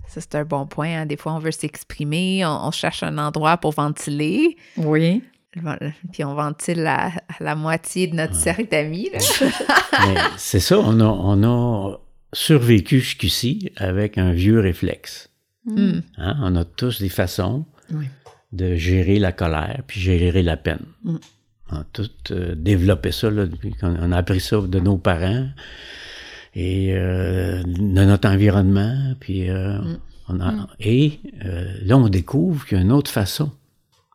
[0.08, 1.00] Ça, c'est un bon point.
[1.00, 1.06] Hein.
[1.06, 4.56] Des fois, on veut s'exprimer, on, cherche un endroit pour ventiler.
[4.76, 5.22] Oui.
[6.12, 9.10] Puis on ventile la, la moitié de notre cercle d'amis.
[10.36, 11.98] c'est ça, on a, on a
[12.32, 15.30] survécu jusqu'ici avec un vieux réflexe.
[15.66, 16.00] Hmm.
[16.16, 16.36] Hein?
[16.40, 17.66] On a tous des façons
[18.52, 20.84] de gérer la colère puis gérer la peine.
[21.04, 21.16] Mm.
[21.70, 24.98] On a tout euh, développé ça là, depuis qu'on on a appris ça de nos
[24.98, 25.48] parents
[26.54, 29.14] et euh, de notre environnement.
[29.20, 29.98] Puis, euh, Mm.
[30.28, 33.50] on a, Et euh, là, on découvre qu'il y a une autre façon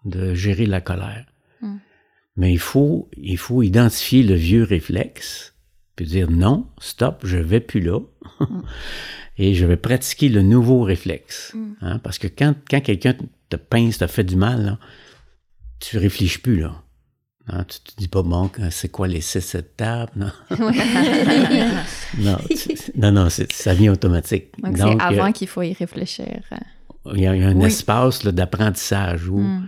[0.07, 1.25] de gérer la colère.
[1.61, 1.75] Mm.
[2.37, 5.53] Mais il faut, il faut identifier le vieux réflexe,
[5.95, 7.99] puis dire non, stop, je vais plus là.
[9.39, 11.55] Et je vais pratiquer le nouveau réflexe.
[11.81, 13.13] Hein, parce que quand, quand quelqu'un
[13.49, 14.79] te pince, te fait du mal, là,
[15.79, 16.81] tu réfléchis plus, là.
[17.47, 20.15] Hein, tu te dis pas, bon, c'est quoi les six étapes?
[20.15, 20.31] Non,
[22.17, 24.47] non, tu- non, ça vient automatique.
[24.61, 26.41] Donc, Donc, c'est avant euh, qu'il faut y réfléchir.
[27.13, 27.65] il y a, il y a un Oui.
[27.67, 29.67] espace là, d'apprentissage où, Mm.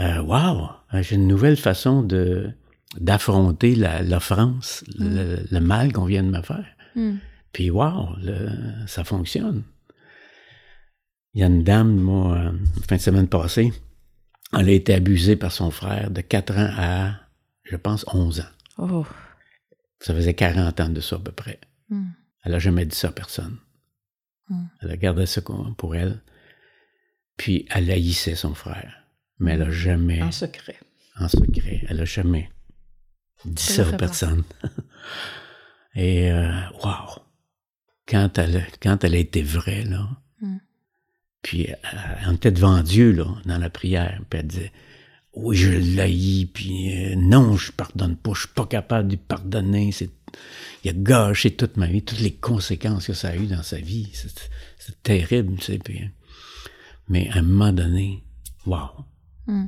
[0.00, 0.68] Euh, wow,
[1.00, 2.50] j'ai une nouvelle façon de
[2.96, 6.64] d'affronter la- l'offense, le, le mal qu'on vient de me faire.
[6.96, 7.16] Mm.
[7.52, 9.62] Puis, wow, le- ça fonctionne.
[11.34, 12.52] Il y a une dame, moi, euh,
[12.88, 13.72] fin de semaine passée,
[14.58, 17.20] elle a été abusée par son frère de 4 ans à,
[17.64, 18.52] je pense, 11 ans.
[18.78, 19.06] Oh.
[20.00, 21.60] Ça faisait 40 ans de ça à peu près.
[21.90, 22.06] Mm.
[22.44, 23.58] Elle n'a jamais dit ça à personne.
[24.48, 24.64] Mm.
[24.80, 25.42] Elle a gardé ça
[25.76, 26.22] pour elle.
[27.36, 28.94] Puis elle haïssait son frère.
[29.40, 30.76] Mais elle n'a jamais, En secret.
[31.18, 32.50] en secret, elle n'a jamais
[33.44, 34.42] dit Ça à personne.
[35.94, 36.50] Et euh,
[36.84, 37.22] wow!
[38.06, 40.08] Quand elle, quand elle a été vraie, là,
[40.40, 40.58] Mm.
[41.42, 41.74] puis euh,
[42.26, 44.72] on était devant Dieu, là, dans la prière, puis elle disait,
[45.34, 49.92] oui, je l'haïs, puis euh, non, je pardonne pas, je suis pas capable de pardonner,
[49.92, 50.10] c'est,
[50.84, 53.78] il a gâché toute ma vie, toutes les conséquences que ça a eu dans sa
[53.78, 54.48] vie, c'est,
[55.02, 56.08] terrible, tu sais, puis,
[57.08, 58.24] mais à un moment donné,
[58.66, 58.90] wow!
[59.48, 59.66] Mm.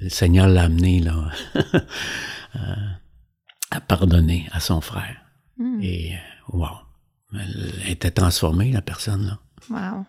[0.00, 1.30] Le Seigneur l'a amené, là,
[2.56, 2.58] euh,
[3.70, 5.16] à pardonner à son frère.
[5.58, 5.80] Mm.
[5.82, 6.68] Et, euh, wow!
[7.34, 9.38] Elle était transformée, la personne, là
[9.70, 10.04] Wow.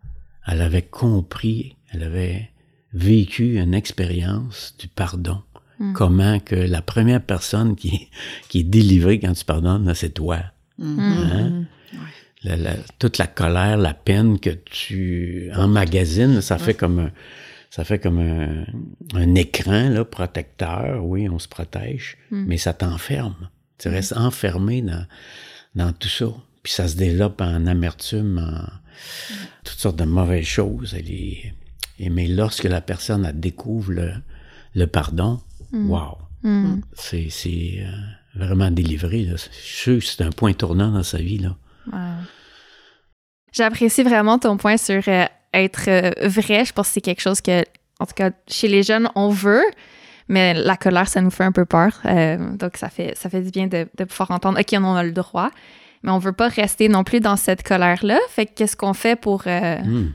[0.48, 2.50] elle avait compris, elle avait
[2.94, 5.44] vécu une expérience du pardon.
[5.80, 5.94] Mm.
[5.94, 8.10] Comment que la première personne qui,
[8.50, 10.40] qui est délivrée quand tu pardonnes, c'est toi.
[10.80, 11.00] Mm.
[11.00, 11.64] Hein?
[12.44, 17.12] La- la- toute la colère, la peine que tu emmagasines, ça fait comme un,
[17.72, 18.66] ça fait comme un,
[19.16, 21.04] un écran là, protecteur.
[21.04, 22.44] Oui, on se protège, Mm.
[22.48, 23.50] mais ça t'enferme.
[23.80, 25.06] Tu restes enfermé dans,
[25.74, 26.28] dans tout ça.
[26.62, 28.68] Puis ça se développe en amertume, en
[29.64, 30.94] toutes sortes de mauvaises choses.
[30.96, 31.54] Elle est-
[31.98, 34.12] et mais lorsque la personne elle découvre le,
[34.76, 35.40] le pardon,
[35.74, 36.82] wow, Mm.
[36.94, 37.92] c'est c'est, euh,
[38.36, 39.24] vraiment délivré.
[39.24, 39.36] Là.
[39.38, 41.38] Je suis sûr que c'est un point tournant dans sa vie.
[41.38, 41.56] Là.
[41.92, 42.00] Wow.
[43.54, 46.66] J'apprécie vraiment ton point sur euh, être euh, vrai.
[46.66, 47.62] Je pense que c'est quelque chose que,
[48.00, 49.64] en tout cas, chez les jeunes, on veut,
[50.28, 52.00] mais la colère, ça nous fait un peu peur.
[52.06, 54.96] Euh, donc, ça fait, ça fait du bien de, de pouvoir entendre, OK, on en
[54.96, 55.52] a le droit,
[56.04, 58.18] mais on veut pas rester non plus dans cette colère-là.
[58.30, 60.12] Fait que qu'est-ce qu'on fait pour, euh, Hmm.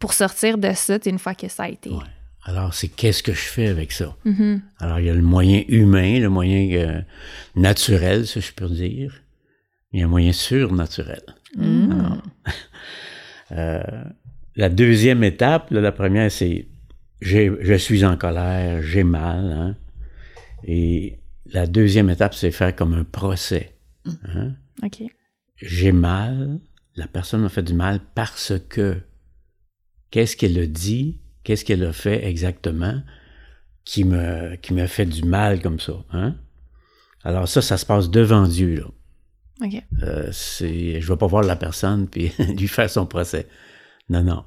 [0.00, 1.90] pour sortir de ça une fois que ça a été?
[1.90, 2.04] Ouais.
[2.44, 4.14] Alors, c'est qu'est-ce que je fais avec ça?
[4.24, 4.62] Mhm.
[4.78, 7.00] Alors, il y a le moyen humain, le moyen euh,
[7.56, 9.12] naturel, si je peux dire.
[9.92, 11.22] Il y a un moyen surnaturel.
[11.58, 12.22] Alors,
[13.52, 13.80] euh,
[14.56, 16.66] la deuxième étape, là, la première, c'est
[17.20, 19.52] je suis en colère, j'ai mal.
[19.52, 19.76] hein.
[20.64, 23.76] Et la deuxième étape, c'est faire comme un procès.
[24.06, 24.54] hein.
[24.82, 25.02] OK.
[25.56, 26.58] J'ai mal,
[26.96, 28.96] la personne m'a fait du mal parce que
[30.10, 33.00] qu'est-ce qu'elle a dit, qu'est-ce qu'elle a fait exactement
[33.84, 35.94] qui me, qui m'a fait du mal comme ça.
[36.12, 36.36] Hein?
[37.24, 38.74] Alors ça, ça se passe devant Dieu.
[38.74, 39.66] Là.
[39.66, 39.82] OK.
[40.02, 43.46] Euh, je vais pas voir la personne puis lui faire son procès.
[44.08, 44.44] Non, non.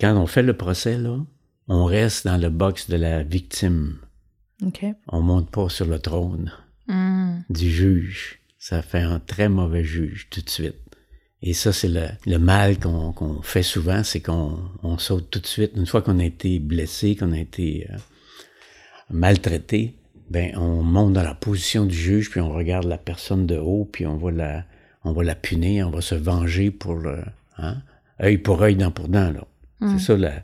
[0.00, 1.16] Quand on fait le procès, là,
[1.68, 3.98] on reste dans le box de la victime.
[4.66, 4.84] OK.
[5.08, 6.52] On monte pas sur le trône
[6.88, 7.42] Mm.
[7.50, 8.40] du juge.
[8.58, 10.74] Ça fait un très mauvais juge tout de suite.
[11.40, 15.46] Et ça, c'est le, le mal qu'on fait souvent, c'est qu'on on saute tout de
[15.46, 15.72] suite.
[15.76, 17.96] Une fois qu'on a été blessé, qu'on a été euh,
[19.10, 19.94] maltraité,
[20.28, 23.88] ben on monte dans la position du juge, puis on regarde la personne de haut,
[23.90, 24.64] puis on va la,
[25.04, 27.22] on va la punir, on va se venger pour le,
[27.58, 27.78] hein,
[28.22, 29.46] œil pour œil, dent pour dent, là.
[29.80, 29.98] Mm.
[29.98, 30.42] C'est ça la,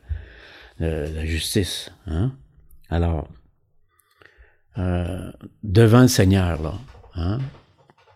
[0.78, 2.36] la, la justice, hein?
[2.88, 3.28] Alors,
[4.78, 6.74] euh, devant le Seigneur, là,
[7.14, 7.40] hein,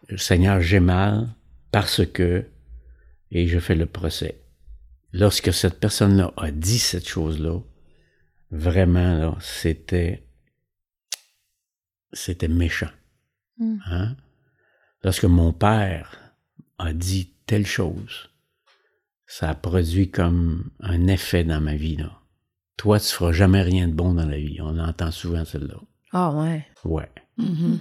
[0.09, 1.29] le Seigneur, j'ai mal
[1.73, 2.46] parce que,
[3.31, 4.40] et je fais le procès.
[5.12, 7.59] Lorsque cette personne-là a dit cette chose-là,
[8.51, 10.27] vraiment, là, c'était,
[12.12, 12.90] c'était méchant.
[13.59, 13.77] Mm.
[13.87, 14.16] Hein?
[15.03, 16.35] Lorsque mon père
[16.79, 18.30] a dit telle chose,
[19.31, 22.21] ça a produit comme un effet dans ma vie, là.
[22.77, 24.59] Toi, tu feras jamais rien de bon dans la vie.
[24.61, 25.81] On entend souvent celle-là.
[26.12, 26.66] Ah ouais.
[26.85, 27.11] Ouais.
[27.37, 27.79] Mhm.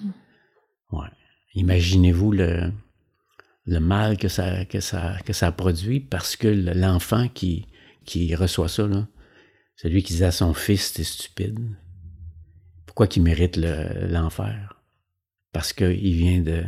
[0.91, 1.07] Ouais.
[1.55, 2.71] Imaginez-vous le,
[3.65, 7.67] le mal que ça, que ça, que ça produit parce que l'enfant qui,
[8.05, 9.07] qui reçoit ça, là,
[9.77, 11.59] celui qui dit à son fils, t'es stupide.
[12.85, 14.79] Pourquoi qu'il mérite l'enfer?
[15.51, 16.63] parce qu'il vient de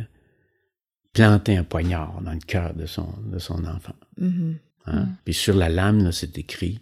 [1.14, 3.96] planter un poignard dans le cœur de son, de son enfant.
[4.20, 4.56] Mm-hmm.
[4.86, 5.06] Hein?
[5.06, 5.18] Mm.
[5.26, 6.80] Puis sur la lame, c'est écrit,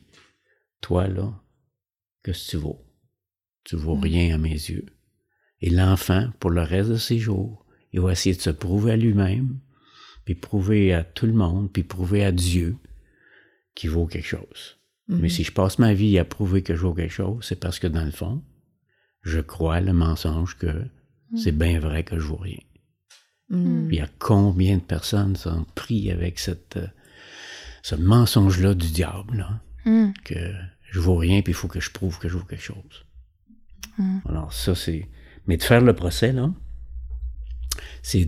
[0.82, 1.34] toi, là,
[2.24, 2.86] qu'est-ce que tu vaux?
[3.64, 4.02] Tu vaux mm.
[4.02, 4.86] rien à mes yeux.
[5.62, 8.98] Et l'enfant, pour le reste de ses jours, il va essayer de se prouver à
[8.98, 9.60] lui-même,
[10.26, 12.78] puis prouver à tout le monde, puis prouver à Dieu
[13.76, 14.78] qu'il vaut quelque chose.
[15.08, 15.30] Mais mm-hmm.
[15.30, 17.88] si je passe ma vie à prouver que je vaux quelque chose, c'est parce que
[17.88, 18.44] dans le fond,
[19.22, 20.86] je crois le mensonge que
[21.36, 22.60] c'est bien vrai que je vaux rien.
[23.52, 26.88] Il y a combien de personnes sont pris avec cette, euh,
[27.82, 29.62] ce mensonge-là du diable,
[30.24, 30.54] que
[30.92, 33.06] je vaux rien, puis il faut que je prouve que je vaux quelque chose.
[34.28, 35.10] Alors ça, c'est...
[35.48, 36.52] Mais de faire le procès, là,
[38.02, 38.26] c'est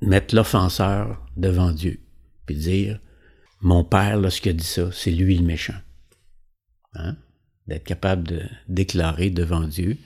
[0.00, 2.00] mettre l'offenseur devant Dieu,
[2.46, 3.00] puis dire,
[3.60, 5.80] mon père, lorsqu'il a dit ça, c'est lui le méchant.
[6.94, 7.16] Hein?
[7.66, 9.96] D'être capable de déclarer devant Dieu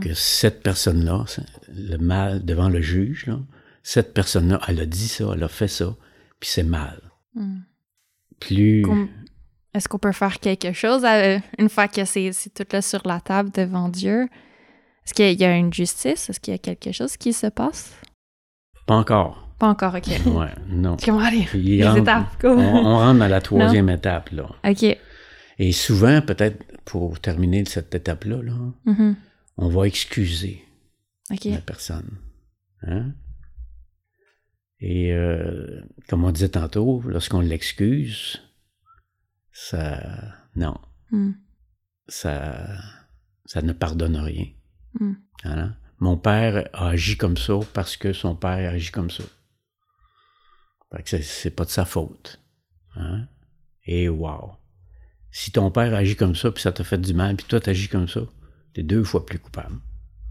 [0.00, 1.24] que cette personne-là,
[1.68, 3.38] le mal devant le juge, là,
[3.82, 5.96] cette personne-là, elle a dit ça, elle a fait ça,
[6.40, 7.00] puis c'est mal.
[7.34, 7.60] Hmm.
[8.40, 8.84] Plus.
[9.74, 13.20] Est-ce qu'on peut faire quelque chose euh, une fois que c'est tout là sur la
[13.20, 14.28] table devant Dieu?
[15.04, 16.28] Est-ce qu'il y a une justice?
[16.28, 17.94] Est-ce qu'il y a quelque chose qui se passe?
[18.86, 19.48] Pas encore.
[19.58, 20.08] Pas encore, OK.
[20.26, 20.96] Ouais, non.
[21.04, 21.46] Comment aller?
[21.54, 24.48] Les étapes, on, on, rentre dans la troisième étape, là.
[24.64, 24.96] OK.
[25.58, 28.52] Et souvent, peut-être pour terminer cette étape-là, là,
[28.86, 29.14] mm-hmm.
[29.58, 30.64] on va excuser
[31.44, 32.18] la personne.
[32.82, 33.12] Hein?
[34.80, 38.40] Et euh, comme on disait tantôt, lorsqu'on l'excuse,
[39.52, 40.00] ça.
[40.54, 40.78] Non.
[41.10, 41.32] Mm.
[42.06, 42.66] Ça,
[43.44, 44.46] ça ne pardonne rien.
[44.98, 45.14] Mm.
[46.00, 49.24] Mon père a agi comme ça parce que son père a agi comme ça.
[51.04, 52.40] c'est pas de sa faute.
[52.96, 53.26] Hein?
[53.84, 54.52] Et wow.
[55.30, 57.88] Si ton père agit comme ça, puis ça t'a fait du mal, puis toi t'agis
[57.88, 58.20] comme ça,
[58.74, 59.76] t'es deux fois plus coupable.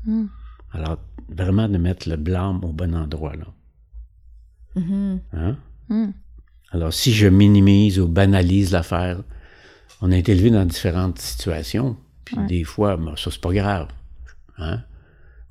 [0.05, 0.25] Mm.
[0.71, 3.45] Alors, vraiment de mettre le blâme au bon endroit, là.
[4.77, 5.19] Mm-hmm.
[5.33, 5.57] Hein?
[5.89, 6.11] Mm.
[6.71, 9.23] Alors, si je minimise ou banalise l'affaire,
[10.01, 13.87] on a été élevé dans différentes situations, puis des fois, ben, ça, c'est pas grave.
[14.57, 14.81] Hein?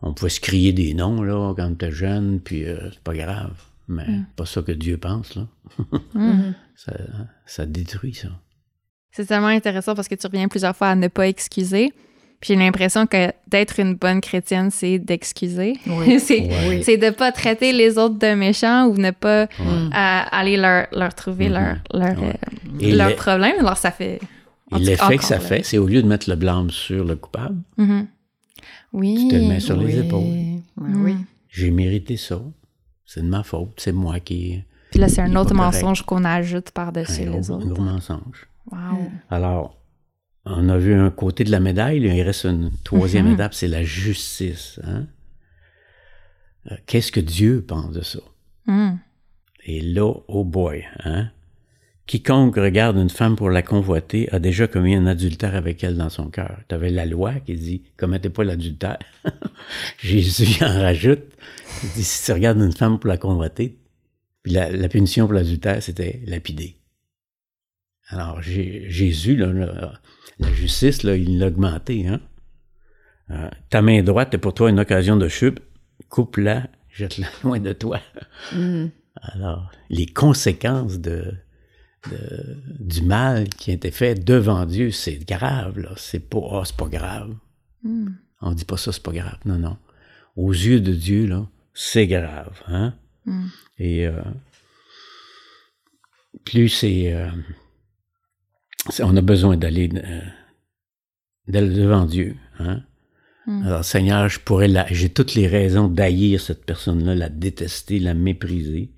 [0.03, 3.55] On pouvait se crier des noms, là, quand t'es jeune, puis euh, c'est pas grave.
[3.89, 4.27] Mais mm.
[4.37, 5.47] pas ça que Dieu pense, là.
[6.15, 6.55] Mm-hmm.
[6.77, 6.93] ça,
[7.47, 8.29] ça détruit, ça.
[9.11, 11.93] C'est tellement intéressant parce que tu reviens plusieurs fois à ne pas excuser.
[12.41, 15.75] Puis j'ai l'impression que d'être une bonne chrétienne, c'est d'excuser.
[16.19, 20.87] c'est de ne pas traiter les autres de méchants ou ne pas euh, aller leur,
[20.93, 22.95] leur trouver leur, mm-hmm.
[22.95, 23.55] leur, euh, problème.
[23.61, 24.21] Alors ça fait...
[24.75, 27.57] Et l'effet que ça fait, c'est au lieu de mettre le blâme sur le coupable,
[27.79, 28.07] mm-hmm.
[28.93, 30.61] oui, tu te le mets sur les épaules.
[30.77, 31.17] oui.
[31.49, 32.43] J'ai mérité ça.
[33.07, 33.73] C'est de ma faute.
[33.79, 34.63] C'est moi qui...
[34.91, 37.67] Puis là, c'est un autre mensonge qu'on ajoute par-dessus les autres.
[37.67, 38.47] Un gros mensonge.
[38.71, 39.11] Wow.
[39.31, 39.77] Alors,
[40.47, 43.35] on a vu un côté de la médaille, il reste une troisième mhm.
[43.35, 44.81] étape, c'est la justice.
[44.85, 45.07] Hein?
[46.71, 48.21] Euh, qu'est-ce que Dieu pense de ça?
[48.67, 48.99] Mhm.
[49.65, 51.31] Et là, oh boy, hein?
[52.07, 56.09] Quiconque regarde une femme pour la convoiter a déjà commis un adultère avec elle dans
[56.09, 56.61] son cœur.
[56.69, 58.99] Tu avais la loi qui dit commettez pas l'adultère.
[59.99, 61.25] Jésus en rajoute.
[61.83, 63.77] Il dit si tu regardes une femme pour la convoiter,
[64.45, 66.77] puis la, la punition pour l'adultère, c'était lapider.
[68.07, 70.01] Alors Jésus, là, là
[70.39, 72.07] la justice, là, il l'a augmenté.
[72.07, 72.21] Hein?
[73.31, 75.61] Euh, ta main droite est pour toi une occasion de chute,
[76.09, 78.01] coupe-la, jette-la loin de toi.
[78.53, 78.87] Mm.
[79.23, 81.35] Alors, les conséquences de,
[82.79, 85.79] du mal qui a été fait devant Dieu, c'est grave.
[85.79, 85.93] Là.
[85.97, 87.35] C'est pas, oh, c'est pas grave.
[87.83, 88.09] Mm.
[88.43, 89.39] On dit pas ça, c'est pas grave.
[89.45, 89.77] Non, non.
[90.37, 92.61] Aux yeux de Dieu, là, c'est grave.
[92.69, 92.95] Hein?
[93.25, 93.47] Mm.
[93.79, 94.23] Et euh,
[96.45, 97.29] plus c'est euh,
[99.01, 100.21] on a besoin d'aller euh,
[101.49, 102.37] devant Dieu.
[102.59, 102.83] Hein?
[103.47, 103.67] Hmm.
[103.67, 108.15] Alors, Seigneur, je pourrais la, j'ai toutes les raisons d'haïr cette personne-là, la détester, la
[108.15, 108.91] mépriser,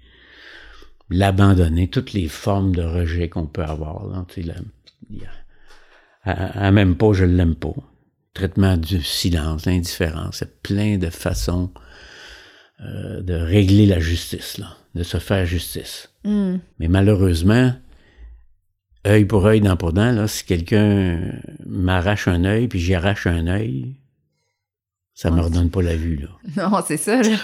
[1.11, 4.07] l'abandonner, toutes les formes de rejet qu'on peut avoir.
[4.07, 4.55] Là,
[6.24, 7.74] à, même pas, je l'aime pas.
[8.35, 11.70] Traitement du silence, l'indifférence, c'est plein de façons
[12.81, 16.11] euh, de régler la justice, là, de se faire justice.
[16.24, 16.57] Hmm.
[16.79, 17.74] Mais malheureusement,
[19.09, 21.21] œil pour œil, dent pour dent, là, si quelqu'un
[21.66, 23.97] m'arrache un œil puis j'arrache un œil,
[25.14, 26.16] ça ne me redonne pas la vue.
[26.16, 26.29] Là.
[26.71, 27.21] Non, c'est ça.
[27.21, 27.37] Là.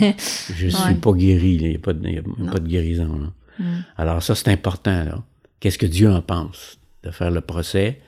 [0.00, 3.18] je ne suis pas guéri, il n'y a, pas de, guérison.
[3.18, 3.32] Là.
[3.58, 3.84] Mm.
[3.96, 5.04] Alors ça, c'est important.
[5.04, 5.22] Là.
[5.60, 6.78] Qu'est-ce que Dieu en pense?
[7.02, 8.00] De faire le procès,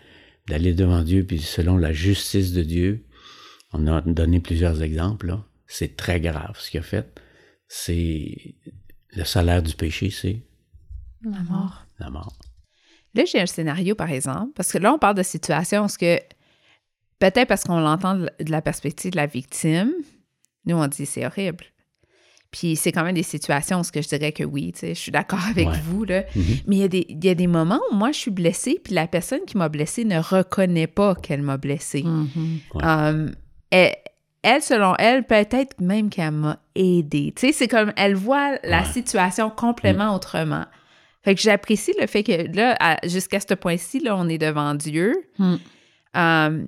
[0.48, 3.04] d'aller devant Dieu, puis selon la justice de Dieu,
[3.72, 5.36] on a donné plusieurs exemples.
[5.66, 7.20] C'est très grave ce qu'il a fait.
[7.68, 8.54] C'est
[9.14, 10.42] le salaire du péché, c'est
[11.22, 11.86] la mort.
[11.98, 12.36] La mort.
[13.14, 16.18] Là, j'ai un scénario, par exemple, parce que là, on parle de situations où que
[17.18, 19.92] peut-être parce qu'on l'entend de la perspective de la victime,
[20.66, 21.64] nous, on dit c'est horrible.
[22.52, 25.68] Puis c'est quand même des situations où je dirais que oui, je suis d'accord avec
[25.68, 26.04] vous.
[26.04, 26.20] Là.
[26.20, 26.62] Mm-hmm.
[26.66, 28.78] Mais il y, a des, il y, a des moments où moi, je suis blessée,
[28.82, 32.04] puis la personne qui m'a blessée ne reconnaît pas qu'elle m'a blessée.
[32.74, 33.32] Um,
[33.70, 37.32] elle, selon elle, peut-être même qu'elle m'a aidée.
[37.34, 40.16] Tu sais, c'est comme, elle voit la situation complètement mm.
[40.16, 40.64] autrement.
[41.24, 45.14] Fait que j'apprécie le fait que là, jusqu'à ce point-ci, là, on est devant Dieu.
[45.38, 45.54] Mm.
[46.14, 46.66] Um,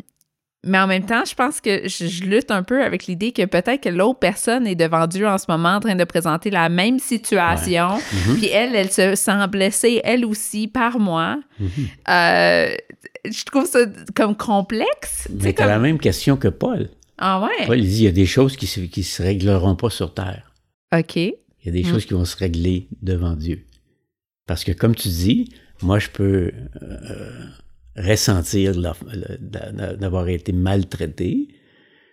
[0.66, 3.82] mais en même temps, je pense que je, lutte un peu avec l'idée que peut-être
[3.82, 6.98] que l'autre personne est devant Dieu en ce moment en train de présenter la même
[6.98, 7.98] situation.
[7.98, 8.34] Mm-hmm.
[8.36, 11.38] Puis elle, elle se sent blessée, elle aussi, par moi.
[11.60, 11.86] Mm-hmm.
[12.08, 12.76] Euh,
[13.30, 13.80] je trouve ça
[14.14, 15.28] comme complexe.
[15.30, 16.88] Mais tu as la même question que Paul.
[17.18, 17.66] Ah ouais?
[17.66, 20.52] Paul dit il y a des choses qui ne se, régleront pas sur terre.
[20.96, 21.16] OK.
[21.16, 21.92] Il y a des mm.
[21.92, 23.64] choses qui vont se régler devant Dieu.
[24.46, 25.52] Parce que comme tu dis,
[25.82, 26.52] moi, je peux...
[26.82, 27.48] Euh,
[27.96, 28.74] ressentir
[29.40, 31.48] d'avoir été maltraité,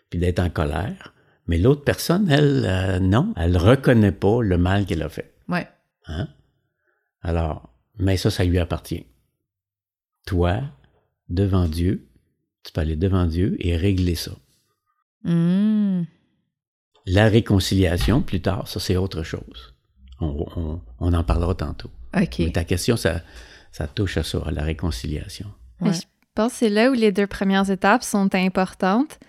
[0.10, 1.13] puis d'être en colère.
[1.48, 5.34] Mais l'autre personne, elle, euh, non, elle reconnaît pas le mal qu'elle a fait.
[5.48, 5.67] Ouais.
[6.06, 6.28] Hein?
[7.22, 9.06] Alors, mais ça, ça lui appartient.
[10.26, 10.62] Toi,
[11.30, 12.08] devant Dieu,
[12.63, 14.32] tu peux aller devant Dieu et régler ça.
[15.24, 16.04] Mmh.
[17.08, 19.76] La réconciliation, plus tard, ça, c'est autre chose.
[20.20, 21.89] On, en parlera tantôt.
[22.13, 23.21] Mais ta question, ça,
[23.71, 25.47] ça touche à ça, à la réconciliation.
[25.82, 26.02] Je
[26.36, 29.19] pense que c'est là où les deux premières étapes sont importantes.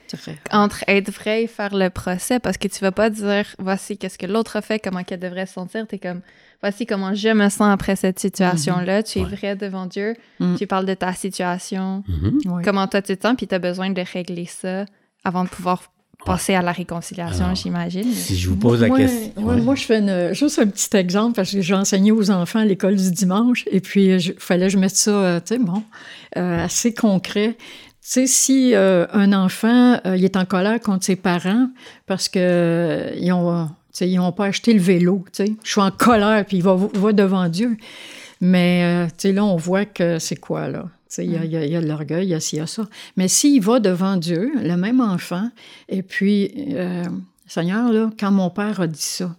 [0.52, 4.18] Entre être vrai et faire le procès, parce que tu vas pas dire voici qu'est-ce
[4.18, 5.86] que l'autre a fait, comment qu'elle devrait se sentir.
[5.88, 6.20] Tu es comme
[6.60, 9.00] voici comment je me sens après cette situation-là.
[9.00, 9.12] Mm-hmm.
[9.12, 10.14] Tu es vrai devant Dieu.
[10.38, 10.56] Mm.
[10.56, 12.62] Tu parles de ta situation, mm-hmm.
[12.62, 14.84] comment toi tu te sens, puis tu as besoin de régler ça
[15.24, 15.82] avant de pouvoir
[16.24, 18.12] passer à la réconciliation, j'imagine.
[18.12, 19.32] Si je vous pose la question.
[19.36, 22.96] Moi, je fais juste un petit exemple parce que j'ai enseigné aux enfants à l'école
[22.96, 25.82] du dimanche et puis il fallait que je mette ça, euh, tu sais, bon,
[26.36, 27.56] euh, assez concret.
[27.58, 27.66] Tu
[28.00, 31.68] sais, si euh, un enfant il est en colère contre ses parents
[32.06, 33.68] parce que ils ont,
[34.00, 36.76] ils n'ont pas acheté le vélo, tu sais, je suis en colère puis il va,
[36.76, 37.76] va devant Dieu.
[38.40, 40.86] Mais tu sais, là, on voit que c'est quoi, là?
[41.18, 42.88] Il y, a, y, a de l'orgueil, il y a ci, il y a ça.
[43.16, 45.50] Mais s'il va devant Dieu, le même enfant,
[45.88, 47.04] et puis, euh,
[47.46, 49.34] Seigneur, là, quand mon père a dit ça,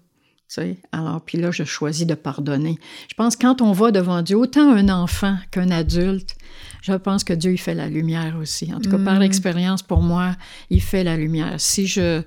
[0.91, 2.77] alors, puis là, je choisis de pardonner.
[3.09, 6.36] Je pense que quand on va devant Dieu, autant un enfant qu'un adulte,
[6.81, 8.73] je pense que Dieu, il fait la lumière aussi.
[8.73, 9.21] En tout cas, par mm.
[9.21, 10.36] l'expérience, pour moi,
[10.69, 11.55] il fait la lumière.
[11.57, 12.21] Si je,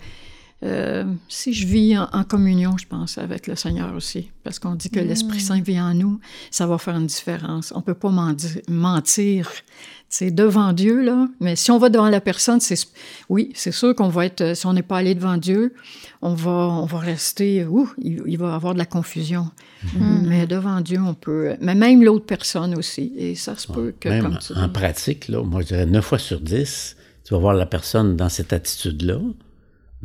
[0.66, 4.90] euh, si je vis en, communion, je pense, avec le Seigneur aussi, parce qu'on dit
[4.90, 5.06] que mm.
[5.06, 6.18] l'Esprit Saint vit en nous,
[6.50, 7.72] ça va faire une différence.
[7.76, 8.10] On peut pas
[8.68, 9.48] mentir,
[10.08, 12.76] c'est devant Dieu, là, mais si on va devant la personne, c'est
[13.28, 15.74] oui, c'est sûr qu'on va être, si on n'est pas allé devant Dieu,
[16.20, 19.50] on va, on va rester, ouh, il, va y avoir de la confusion.
[19.94, 20.26] Mm.
[20.26, 24.08] Mais devant Dieu, on peut, mais même l'autre personne aussi, et ça se peut que
[24.08, 27.66] même En pratique, là, moi je dirais 9 fois sur 10, tu vas voir la
[27.66, 29.20] personne dans cette attitude-là,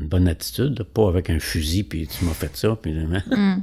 [0.05, 3.21] bonne attitude, pas avec un fusil, puis tu m'as fait ça, puis mm.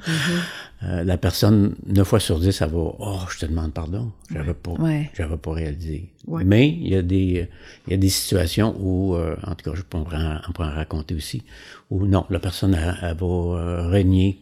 [0.82, 4.54] euh, la personne, neuf fois sur dix, ça va, oh, je te demande pardon, j'avais
[4.54, 4.74] pas,
[5.14, 6.12] j'avais pas réalisé.
[6.26, 7.48] Mais il y a des,
[7.86, 11.14] il y a des situations où, euh, en tout cas, je pourrais en, en raconter
[11.14, 11.42] aussi,
[11.90, 14.40] où non, la personne, elle, va euh, renier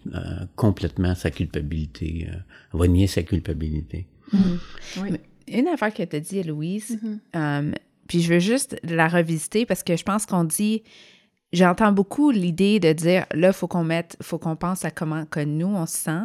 [0.56, 2.44] complètement sa culpabilité, elle
[2.78, 4.06] va nier sa culpabilité.
[4.32, 5.18] Mm-hmm.
[5.48, 6.98] Une affaire que tu as dit, Louise,
[7.32, 7.72] mm-hmm.
[8.09, 10.82] puis je veux juste la revisiter parce que je pense qu'on dit
[11.57, 15.40] j'entends beaucoup l'idée de dire là, faut qu'on mette, faut qu'on pense à comment que
[15.40, 16.23] nous, on se sent.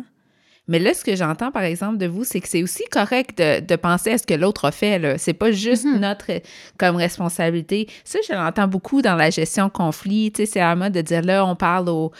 [0.72, 3.76] Mais là, ce que j'entends, par exemple, de vous, c'est que c'est aussi correct de,
[3.76, 5.00] penser à ce que l'autre a fait.
[5.00, 5.18] Là.
[5.18, 6.00] C'est pas juste mm-hmm.
[6.00, 6.32] notre
[6.78, 7.90] comme responsabilité.
[8.06, 10.32] Ça, je l'entends beaucoup dans la gestion conflit.
[10.32, 12.14] Tu sais, c'est à moi de dire là, on parle au,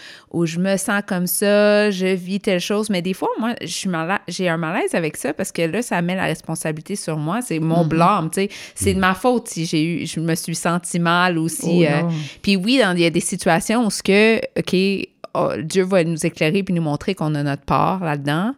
[0.44, 2.90] je me sens comme ça, je vis telle chose.
[2.90, 3.90] Mais des fois, moi, je suis
[4.28, 7.42] j'ai un malaise avec ça parce que là, ça met la responsabilité sur moi.
[7.42, 7.88] C'est mon mm-hmm.
[7.88, 8.30] blâme.
[8.32, 11.86] Tu sais, c'est de ma faute si j'ai eu, je me suis senti mal aussi.
[11.88, 12.10] Oh, euh.
[12.42, 16.26] puis oui, il y a des situations où ce que, OK, Oh, Dieu va nous
[16.26, 18.54] éclairer puis nous montrer qu'on a notre part là-dedans.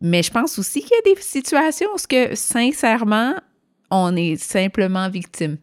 [0.00, 3.34] Mais je pense aussi qu'il y a des situations où, que, sincèrement,
[3.90, 5.56] on est simplement victime.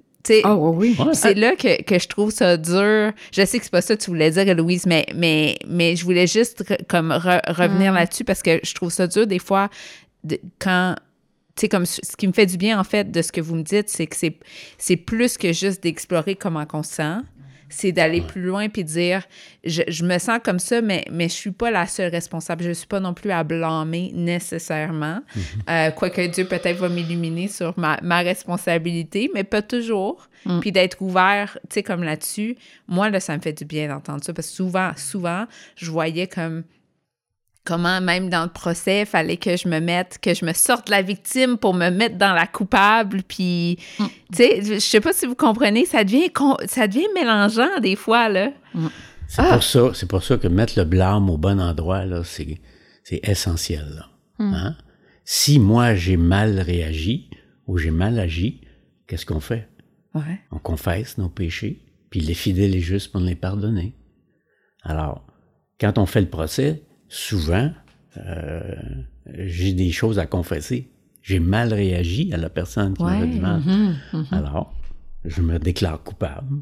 [0.46, 0.96] Oh, oui.
[1.14, 3.12] C'est là que, je trouve ça dur.
[3.32, 6.04] Je sais que c'est pas ça que tu voulais dire, Louise, mais, mais, mais je
[6.04, 7.96] voulais juste comme revenir mm.
[7.96, 9.70] là-dessus parce que je trouve ça dur des fois
[10.60, 10.96] quand
[11.56, 13.56] tu sais, comme ce qui me fait du bien, en fait, de ce que vous
[13.56, 14.16] me dites, c'est que
[14.78, 17.18] c'est plus que juste d'explorer comment on se sent
[17.72, 19.24] c'est d'aller plus loin puis dire
[19.64, 22.64] je, me sens comme ça, mais, mais je suis pas la seule responsable.
[22.64, 25.22] Je suis pas non plus à blâmer nécessairement.
[25.36, 25.44] Mhm.
[25.70, 30.28] Euh, quoique Dieu peut-être va m'illuminer sur ma, responsabilité, mais pas toujours.
[30.46, 30.60] Mm.
[30.60, 32.56] Puis d'être ouvert, tu sais, comme là-dessus,
[32.88, 35.46] moi, là, ça me fait du bien d'entendre ça parce que souvent, souvent,
[35.76, 36.64] je voyais comme
[37.64, 40.90] comment même dans le procès, il fallait que je me mette, que je me sorte
[40.90, 43.24] la victime pour me mettre dans la coupable.
[43.24, 44.06] Puis, mm.
[44.06, 46.32] tu sais, je sais pas si vous comprenez, ça devient,
[46.66, 48.52] ça devient mélangeant des fois, là.
[48.74, 48.88] Mm.
[49.28, 52.60] C'est pour ça, c'est pour ça que mettre le blâme au bon endroit, là, c'est,
[53.04, 54.08] c'est essentiel, là.
[54.40, 54.54] Mm.
[54.54, 54.78] Hein?
[55.24, 57.30] Si moi, j'ai mal réagi
[57.68, 58.62] ou j'ai mal agi,
[59.08, 59.68] qu'est-ce qu'on fait?
[60.52, 63.96] On confesse nos péchés, puis les fidèles et justes pour les pardonner.
[64.84, 65.26] Alors,
[65.80, 67.72] quand on fait le procès, souvent,
[68.26, 68.62] euh,
[69.38, 70.90] j'ai des choses à confesser.
[71.22, 73.62] J'ai mal réagi à la personne qui m'a du mal.
[73.62, 74.34] Mm-hmm, mm-hmm.
[74.34, 74.74] Alors,
[75.26, 76.62] je me déclare coupable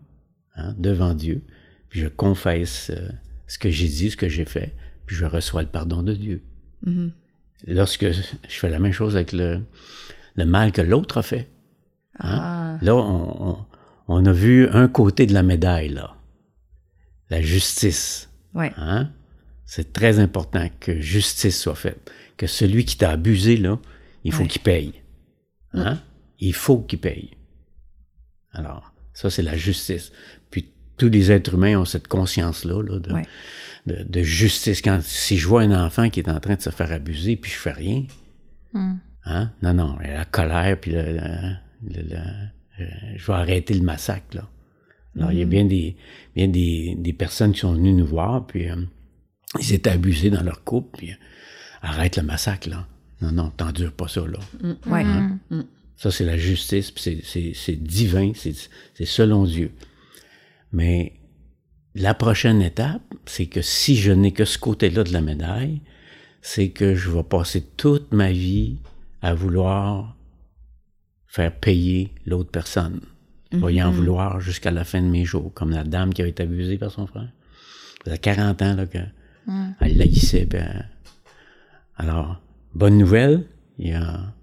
[0.56, 1.44] hein, devant Dieu,
[1.88, 3.10] puis je confesse euh,
[3.48, 4.76] ce que j'ai dit, ce que j'ai fait,
[5.06, 6.42] puis je reçois le pardon de Dieu.
[6.86, 7.12] Mm-hmm.
[7.68, 9.62] Lorsque je fais la même chose avec le,
[10.36, 11.48] le mal que l'autre a fait,
[12.20, 12.78] hein, ah.
[12.82, 13.66] là, on,
[14.08, 16.16] on, a vu un côté de la médaille, là.
[17.30, 18.32] La justice.
[18.56, 18.74] Ouais.
[18.78, 19.12] Hein?
[19.70, 22.12] C'est très important que justice soit faite.
[22.38, 23.78] Que celui qui t'a abusé, là,
[24.24, 24.96] il faut qu'il paye.
[25.74, 26.00] Hein?
[26.40, 27.38] Il faut qu'il paye.
[28.52, 30.12] Alors, ça, c'est la justice.
[30.50, 32.82] Puis tous les êtres humains ont cette conscience-là
[33.86, 34.82] de, justice.
[34.82, 37.52] Quand, si je vois un enfant qui est en train de se faire abuser, puis
[37.52, 38.06] je fais rien,
[38.74, 38.96] hmm.
[39.26, 39.52] hein?
[39.62, 44.36] non, non, la colère, puis le, euh, je vais arrêter le massacre.
[44.36, 44.50] Là.
[45.16, 45.50] Alors, il y a hmm.
[45.50, 45.96] bien des,
[46.36, 48.76] bien des, des, personnes qui sont venues nous voir, puis euh,
[49.58, 51.12] ils étaient abusés dans leur couple, puis
[51.82, 52.88] arrête le massacre, là.
[53.22, 54.40] Non, non, t'endures pas ça, là.
[54.62, 55.04] Mm, ouais.
[55.04, 55.40] Hein?
[55.50, 55.62] Mm.
[55.98, 57.24] Ça, c'est la justice, puis
[57.56, 59.72] c'est divin, c'est selon Dieu.
[60.72, 61.14] Mais
[61.96, 65.82] la prochaine étape, c'est que si je n'ai que ce côté-là de la médaille,
[66.42, 68.78] c'est que je vais passer toute ma vie
[69.22, 70.16] à vouloir
[71.28, 73.02] faire payer l'autre personne.
[73.52, 73.96] voyant mm-hmm.
[73.96, 76.92] vouloir jusqu'à la fin de mes jours, comme la dame qui a été abusée par
[76.92, 77.30] son frère.
[78.06, 79.00] Ça fait 40 ans là, que
[79.50, 79.72] Mm.
[79.82, 80.46] Elle laïssait.
[80.46, 80.86] Ben,
[81.98, 82.42] alors,
[82.74, 83.46] bonne nouvelle,
[83.78, 84.34] il y a,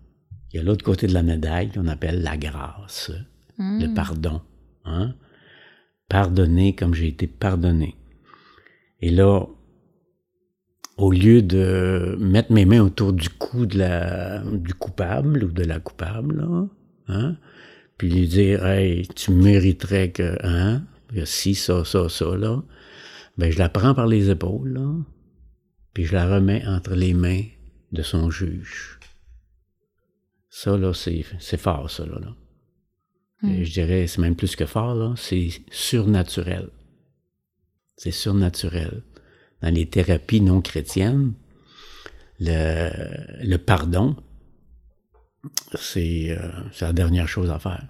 [0.53, 3.11] il y a l'autre côté de la médaille qu'on appelle la grâce,
[3.59, 3.81] mm.
[3.81, 4.43] le pardon.
[4.85, 5.15] Hein?
[6.09, 7.95] Pardonner comme j'ai été pardonné.
[9.01, 9.47] Et là,
[10.97, 15.63] au lieu de mettre mes mains autour du cou de la, du coupable ou de
[15.63, 16.69] la coupable, là,
[17.09, 17.37] hein,
[17.99, 20.83] puis lui dire, hey, tu mériterais que, hein,
[21.17, 22.63] a ci, ça, ça, ça, là,
[23.37, 24.95] ben, je la prends par les épaules, là,
[25.93, 27.45] puis je la remets entre les mains
[27.93, 28.99] de son juge.
[30.49, 31.23] Ça, là, c'est,
[31.57, 32.35] fort, ça, là.
[33.43, 33.63] Hmm.
[33.63, 36.71] je dirais, c'est même plus que fort, là, c'est surnaturel.
[37.97, 39.03] C'est surnaturel.
[39.63, 41.35] Dans les thérapies non chrétiennes,
[42.41, 42.91] le,
[43.45, 44.17] le pardon,
[45.75, 47.87] c'est, euh, c'est la dernière chose à faire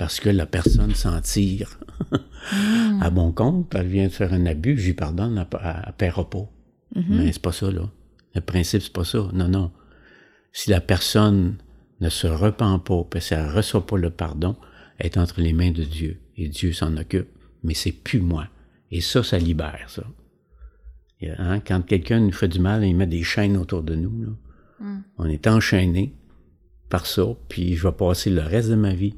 [0.00, 1.78] parce que la personne s'en tire
[3.02, 6.48] à bon compte, elle vient de faire un abus, je lui pardonne, à elle repos.
[6.96, 7.04] Mm-hmm.
[7.10, 7.82] Mais c'est pas ça, là.
[8.34, 9.28] Le principe, c'est pas ça.
[9.34, 9.70] Non, non.
[10.52, 11.58] Si la personne
[12.00, 14.56] ne se repent pas, parce qu'elle ne reçoit pas le pardon,
[14.96, 16.18] elle est entre les mains de Dieu.
[16.38, 17.28] Et Dieu s'en occupe.
[17.62, 18.48] Mais c'est plus moi.
[18.90, 20.04] Et ça, ça libère, ça.
[21.22, 24.22] Hein, quand quelqu'un nous fait du mal, il met des chaînes autour de nous.
[24.22, 24.30] Là.
[24.80, 25.02] Mm.
[25.18, 26.14] On est enchaîné
[26.88, 29.14] par ça, puis je vais passer le reste de ma vie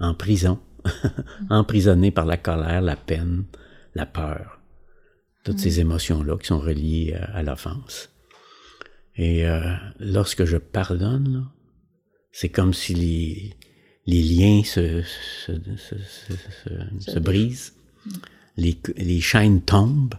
[0.00, 0.60] en prison,
[1.50, 3.44] emprisonné par la colère, la peine,
[3.94, 4.60] la peur,
[5.44, 8.10] toutes ces émotions-là qui sont reliées à, l'offense.
[9.16, 11.48] Et euh, lorsque je pardonne,
[12.32, 13.54] c'est comme si les,
[14.06, 15.94] les liens se, se, se,
[16.98, 17.74] se brisent,
[18.56, 20.16] les, les chaînes tombent,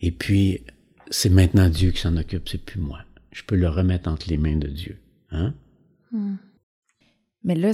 [0.00, 0.64] et puis
[1.10, 3.00] c'est maintenant Dieu qui s'en occupe, c'est plus moi.
[3.30, 4.98] Je peux le remettre entre les mains de Dieu.
[5.30, 5.54] Hein?
[6.12, 6.36] Hmm.
[7.42, 7.72] Mais là,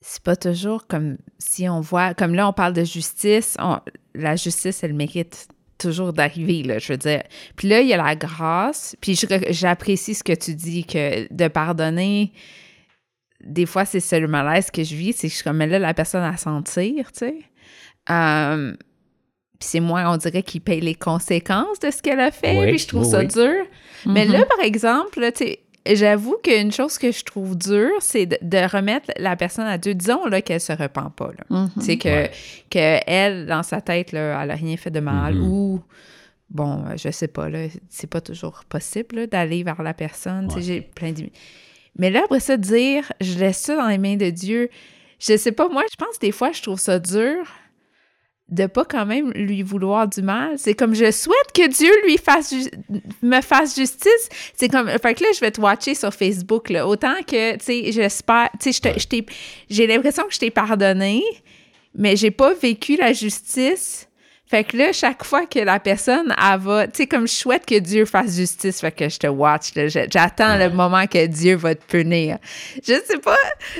[0.00, 3.56] c'est pas toujours comme si on voit, comme là, on parle de justice,
[4.14, 5.48] la justice, elle mérite
[5.78, 7.22] toujours d'arriver, là, je veux dire.
[7.56, 9.18] Puis là, il y a la grâce, puis
[9.50, 12.32] j'apprécie ce que tu dis, que de pardonner,
[13.42, 15.94] des fois, c'est le malaise que je vis, c'est que je suis comme, là, la
[15.94, 17.38] personne à sentir, tu sais.
[18.10, 18.72] Euh,
[19.58, 22.78] puis c'est moi, on dirait, qui paye les conséquences de ce qu'elle a fait, puis
[22.78, 23.66] je trouve ça dur.
[24.06, 24.48] Mais là, mm-hmm.
[24.48, 29.36] par exemple, tu sais, j'avoue qu'une chose que je trouve dure, c'est de, remettre la
[29.36, 29.94] personne à Dieu.
[29.94, 31.30] Disons là, qu'elle se repent pas.
[31.80, 32.30] C'est mm-hmm.
[32.70, 35.48] que, elle, dans sa tête, là, elle a rien fait de mal mm-hmm.
[35.48, 35.80] ou
[36.50, 40.50] bon, je sais pas, là, c'est pas toujours possible d'aller vers la personne.
[40.58, 41.12] J'ai plein
[41.96, 44.68] Mais là, après ça, dire je laisse ça dans les mains de Dieu,
[45.18, 47.46] je sais pas, moi, je pense que des fois, je trouve ça dur
[48.50, 50.58] de pas quand même lui vouloir du mal.
[50.58, 52.54] C'est comme je souhaite que Dieu lui fasse
[53.22, 54.28] me fasse justice.
[54.56, 57.64] C'est comme fait que là je vais te watcher sur Facebook là, autant que tu
[57.64, 59.26] sais j'espère tu sais
[59.68, 61.22] j'ai l'impression que je t'ai pardonné
[61.94, 64.08] mais j'ai pas vécu la justice.
[64.50, 67.64] Fait que là, chaque fois que la personne, elle va, tu sais, comme je souhaite
[67.64, 69.70] que Dieu fasse justice, fait que je te watch,
[70.10, 72.36] j'attends le moment que Dieu va te punir.
[72.82, 73.36] Je sais pas,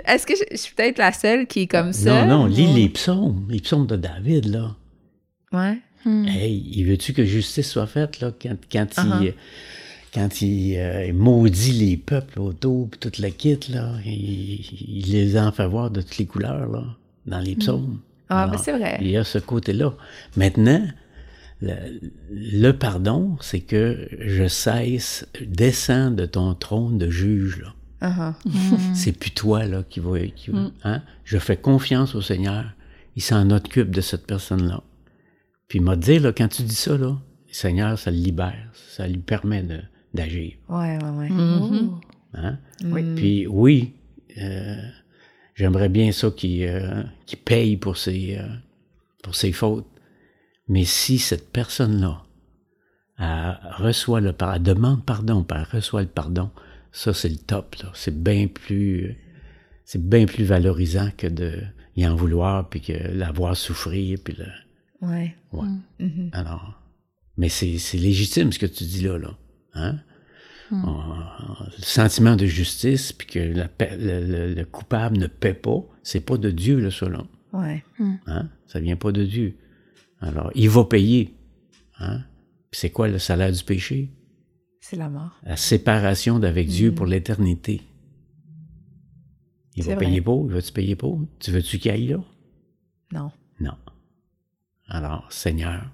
[0.07, 2.25] est-ce que je, suis peut-être la seule qui est comme ça?
[2.25, 4.77] Non, non, lis les psaumes, les psaumes de David, là.
[5.53, 5.77] Ouais.
[6.05, 6.29] Hmm.
[6.29, 9.35] Hey, il veut-tu que justice soit faite, là, quand, quand il uh-huh.
[10.15, 15.51] quand euh, il, maudit les peuples autour, puis toute la kit, là, il, les en
[15.51, 16.85] fait voir de toutes les couleurs, là,
[17.27, 17.59] dans les hmm.
[17.59, 17.99] psaumes.
[18.31, 18.99] Ah, ben c'est vrai.
[19.01, 19.93] Il y a ce côté-là.
[20.37, 20.87] Maintenant,
[21.61, 27.75] le, pardon, c'est que je cesse, descends de ton trône de juge, là.
[28.03, 28.33] Uh-huh.
[28.47, 28.95] Mm.
[28.95, 30.19] C'est plus toi, là, qui va...
[30.21, 30.73] Qui mm.
[30.85, 31.03] hein?
[31.25, 32.65] Je fais confiance au Seigneur.
[33.17, 34.83] Il s'en occupe de cette personne-là.
[35.69, 37.19] Puis il m'a dit, là, quand tu dis ça, là,
[37.49, 38.71] le Seigneur, ça le libère.
[38.89, 39.65] Ça lui permet
[40.15, 40.55] d'agir.
[40.71, 41.29] Ouais, ouais, ouais.
[41.29, 41.91] Mm-hmm.
[42.35, 42.59] Hein?
[42.85, 43.03] Oui.
[43.17, 43.93] Puis oui,
[44.39, 44.77] euh,
[45.61, 47.03] J'aimerais bien ça qu'il euh,
[47.45, 48.49] paye pour ses, euh,
[49.23, 49.87] pour ses fautes.
[50.69, 52.23] Mais si cette personne-là
[53.19, 56.51] reçoit le pardon, demande pardon, elle reçoit le pardon,
[56.93, 57.77] ça c'est le top.
[57.93, 59.19] C'est bien plus
[59.85, 61.63] c'est bien plus valorisant que de
[61.95, 64.47] y en vouloir puis que la voir souffrir puis le.
[65.07, 65.37] Ouais.
[65.53, 65.69] Ouais.
[66.01, 66.31] Mm-hmm.
[66.33, 66.81] Alors,
[67.37, 69.37] mais c'est légitime ce que tu dis là là.
[69.75, 69.99] Hein?
[70.71, 70.85] Hmm.
[71.77, 76.79] le sentiment de justice, puis que le, coupable ne paie pas, c'est pas de Dieu,
[76.79, 77.27] le selon.
[77.53, 77.85] Ouais.
[77.99, 78.15] Hmm.
[78.27, 78.49] Hein?
[78.67, 79.57] Ça vient pas de Dieu.
[80.21, 81.35] Alors, il va payer.
[81.99, 82.21] Hein?
[82.71, 84.11] C'est quoi le salaire du péché?
[84.81, 85.41] C'est la mort.
[85.43, 86.95] La séparation d'avec Dieu hmm.
[86.95, 87.83] pour l'éternité.
[89.75, 91.21] Il va payer pour, il va-tu payer pour?
[91.39, 92.23] Tu veux-tu qu'il aille là?
[93.13, 93.33] Non.
[93.61, 93.77] Non.
[94.89, 95.91] Alors, Seigneur,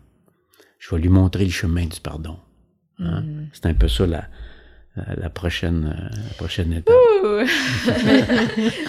[0.78, 2.38] je vais lui montrer le chemin du pardon.
[2.98, 3.24] Hein?
[3.52, 4.28] C'est un peu ça la,
[4.96, 6.92] la prochaine, euh, la prochaine étape.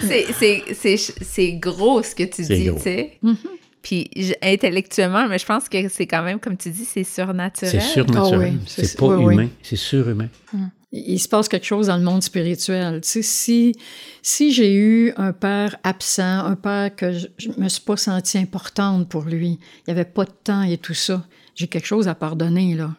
[1.22, 3.18] c'est gros ce que tu dis, tu sais.
[3.22, 3.36] Mm-hmm.
[3.82, 4.10] Puis
[4.42, 7.80] intellectuellement, mais je pense que c'est quand même, comme tu dis, c'est surnaturel.
[7.80, 8.54] C'est surnaturel.
[8.56, 10.28] Ah c'est pas humain, c'est surhumain.
[10.52, 10.66] Mm.
[10.90, 13.02] Il se passe quelque chose dans le monde spirituel.
[13.02, 13.76] Tu sais, si,
[14.22, 18.38] si j'ai eu un père absent, un père que je, ne me suis pas sentie
[18.38, 22.08] importante pour lui, il n'y avait pas de temps et tout ça, j'ai quelque chose
[22.08, 22.94] à pardonner, là.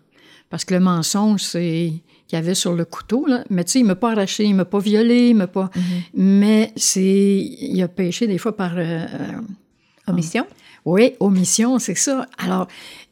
[0.51, 1.93] Parce que le mensonge, c'est
[2.29, 3.25] qu'il y avait sur le couteau.
[3.25, 3.43] Là.
[3.49, 5.71] Mais tu sais, il m'a pas arraché, il m'a pas violé, il m'a pas...
[5.75, 6.01] Mm-hmm.
[6.13, 7.01] Mais c'est...
[7.01, 8.73] Il a péché des fois par...
[8.75, 9.07] Euh,
[10.07, 10.45] omission?
[10.85, 12.27] Oui, omission, c'est ça.
[12.37, 12.67] Alors,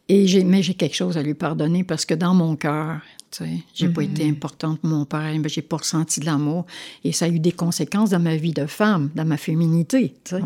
[0.07, 3.01] et j'ai, mais j'ai quelque chose à lui pardonner parce que dans mon cœur,
[3.32, 4.30] tu sais, j'ai pas été mm-hmm.
[4.30, 6.68] importante pour mon père, mais j'ai pas ressenti de l'amour
[7.03, 10.36] et ça a eu des conséquences dans ma vie de femme, dans ma féminité, tu
[10.36, 10.41] sais.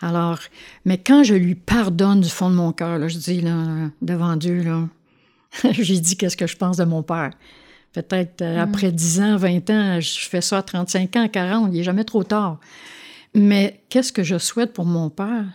[0.00, 0.38] Alors,
[0.86, 4.62] mais quand je lui pardonne du fond de mon cœur, je dis là, devant Dieu,
[4.62, 4.88] là,
[5.72, 7.30] j'ai dit qu'est-ce que je pense de mon père.
[7.94, 8.60] Peut-être euh, mm.
[8.60, 12.04] après 10 ans, 20 ans, je fais ça à 35 ans, 40, il n'est jamais
[12.04, 12.60] trop tard.
[13.34, 15.46] Mais qu'est-ce que je souhaite pour mon père?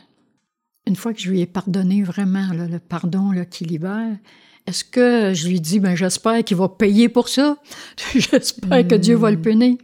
[0.87, 4.17] Une fois que je lui ai pardonné vraiment, le pardon qui libère,
[4.65, 7.57] est-ce que je lui dis, ben, j'espère qu'il va payer pour ça?
[8.15, 9.41] j'espère que Dieu va le mm.
[9.41, 9.77] punir?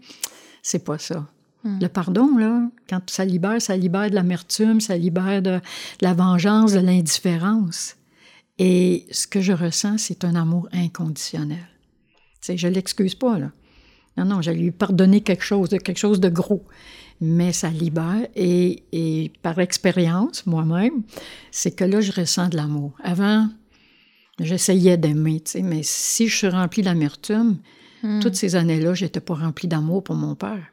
[0.61, 1.27] C'est pas ça.
[1.63, 1.79] Mm.
[1.81, 5.59] Le pardon, là, quand ça libère, ça libère de l'amertume, ça libère de
[6.01, 7.97] la vengeance, de l'indifférence.
[8.57, 11.67] Et ce que je ressens, c'est un amour inconditionnel.
[12.47, 13.51] Je je l'excuse pas, là.
[14.17, 16.63] Non, non, j'ai lui pardonner quelque chose, quelque chose de gros.
[17.19, 18.27] Mais ça libère.
[18.35, 21.03] Et, et par expérience, moi-même,
[21.51, 22.93] c'est que là, je ressens de l'amour.
[23.03, 23.49] Avant,
[24.39, 27.57] j'essayais d'aimer, mais si je suis remplie d'amertume,
[28.03, 28.19] hmm.
[28.21, 30.71] toutes ces années-là, j'étais pas remplie d'amour pour mon père.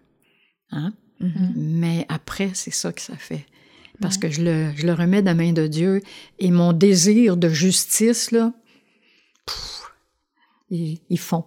[0.70, 0.92] Hein?
[1.22, 1.52] Mm-hmm.
[1.56, 3.46] Mais après, c'est ça que ça fait.
[4.00, 6.02] Parce que je le, je le remets dans la main de Dieu.
[6.40, 8.52] Et mon désir de justice, là,
[10.70, 11.44] ils, font.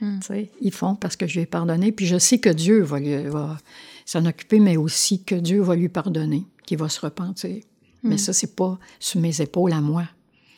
[0.00, 0.20] Hmm.
[0.60, 1.92] Ils font parce que je lui ai pardonné.
[1.92, 3.58] Puis je sais que Dieu va, va
[4.04, 7.62] s'en occuper, mais aussi que Dieu va lui pardonner, qu'il va se repentir.
[8.02, 8.18] Mais hmm.
[8.18, 10.04] ça, c'est pas sur mes épaules à moi.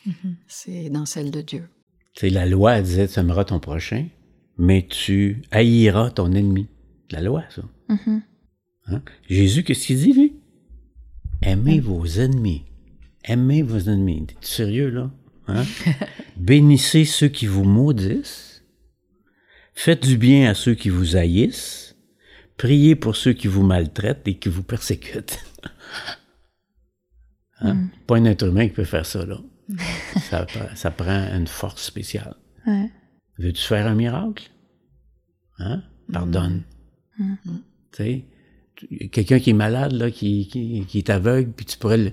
[0.07, 0.35] Mm-hmm.
[0.47, 1.69] C'est dans celle de Dieu.
[2.15, 4.07] C'est la loi disait tu aimeras ton prochain,
[4.59, 6.67] mais tu haïras ton ennemi.
[7.11, 7.63] La loi, ça.
[7.89, 8.21] Mm-hmm.
[8.87, 9.03] Hein?
[9.29, 10.37] Jésus, qu'est-ce qu'il dit, lui?
[11.43, 12.65] Aimez vos ennemis.
[13.25, 14.27] Aimez vos ennemis.
[14.27, 15.11] T'es sérieux, là?
[15.49, 15.65] Hein?
[16.37, 18.50] Bénissez ceux qui vous maudissent.
[19.83, 21.97] Faites du bien à ceux qui vous haïssent.
[22.59, 25.43] Priez pour ceux qui vous maltraitent et qui vous persécutent.
[27.63, 27.75] Hein?
[27.75, 27.91] Mm.
[28.07, 29.39] Pas un être humain qui peut faire ça, là.
[30.75, 32.35] ça, prend une force spéciale.
[33.39, 34.51] Veux-tu faire un miracle?
[35.59, 35.83] Hein?
[36.11, 36.63] Pardonne.
[37.19, 37.35] Mm.
[37.45, 37.53] Tu
[37.93, 38.25] sais,
[39.09, 42.13] quelqu'un qui est malade, là, qui, qui, est aveugle, puis tu pourrais le,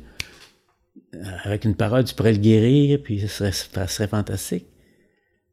[1.43, 4.67] avec une parole, tu pourrais le guérir, puis ça serait, serait fantastique.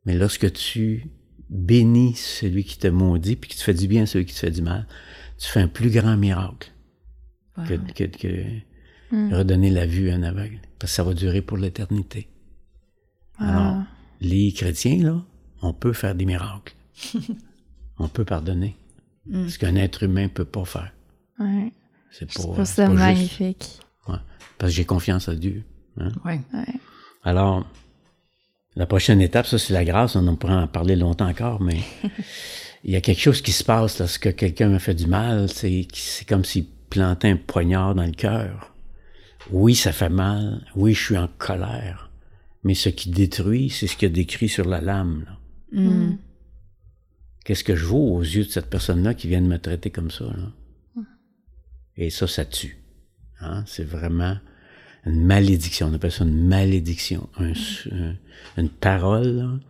[0.07, 1.09] Mais lorsque tu
[1.51, 4.39] bénis celui qui te maudit, puis que tu fais du bien à celui qui te
[4.39, 4.87] fait du mal,
[5.39, 6.73] tu fais un plus grand miracle
[7.69, 8.45] que, que, que
[9.13, 9.33] hmm.
[9.33, 10.61] redonner la vue à un aveugle.
[10.79, 12.29] Parce que ça va durer pour l'éternité.
[13.39, 13.83] Alors,
[14.21, 15.23] les chrétiens, là,
[15.63, 16.75] on peut faire des miracles.
[17.99, 18.77] on peut pardonner.
[19.27, 19.49] Mm.
[19.49, 20.93] Ce qu'un être humain ne peut pas faire.
[21.39, 21.73] Ouais.
[22.11, 23.81] C'est pour, ça magnifique.
[24.07, 24.17] Ouais.
[24.59, 25.65] Parce que j'ai confiance à Dieu.
[25.99, 26.13] Hein?
[26.25, 26.41] Ouais.
[27.25, 27.67] Alors,
[28.77, 30.17] la prochaine étape, ça, c'est la grâce.
[30.17, 31.79] On en pourrait en parler longtemps encore, mais
[32.85, 35.49] il y a quelque chose qui se passe lorsque quelqu'un me fait du mal.
[35.49, 35.87] C'est
[36.29, 38.75] comme s'il plantait un poignard dans le cœur.
[39.51, 40.67] Oui, ça fait mal.
[40.75, 42.11] Oui, je suis en colère.
[42.65, 45.27] Mais ce qui détruit, c'est ce qu'il y a décrit sur la lame.
[45.71, 46.15] Mm.
[47.45, 50.11] Qu'est-ce que je vaux aux yeux de cette personne-là qui vient de me traiter comme
[50.11, 50.25] ça?
[50.25, 51.03] Là?
[51.97, 52.79] Et ça, ça tue.
[53.41, 53.63] Hein?
[53.67, 54.39] C'est vraiment
[55.07, 55.89] une malédiction.
[55.89, 57.29] On appelle ça une malédiction.
[58.57, 59.61] une parole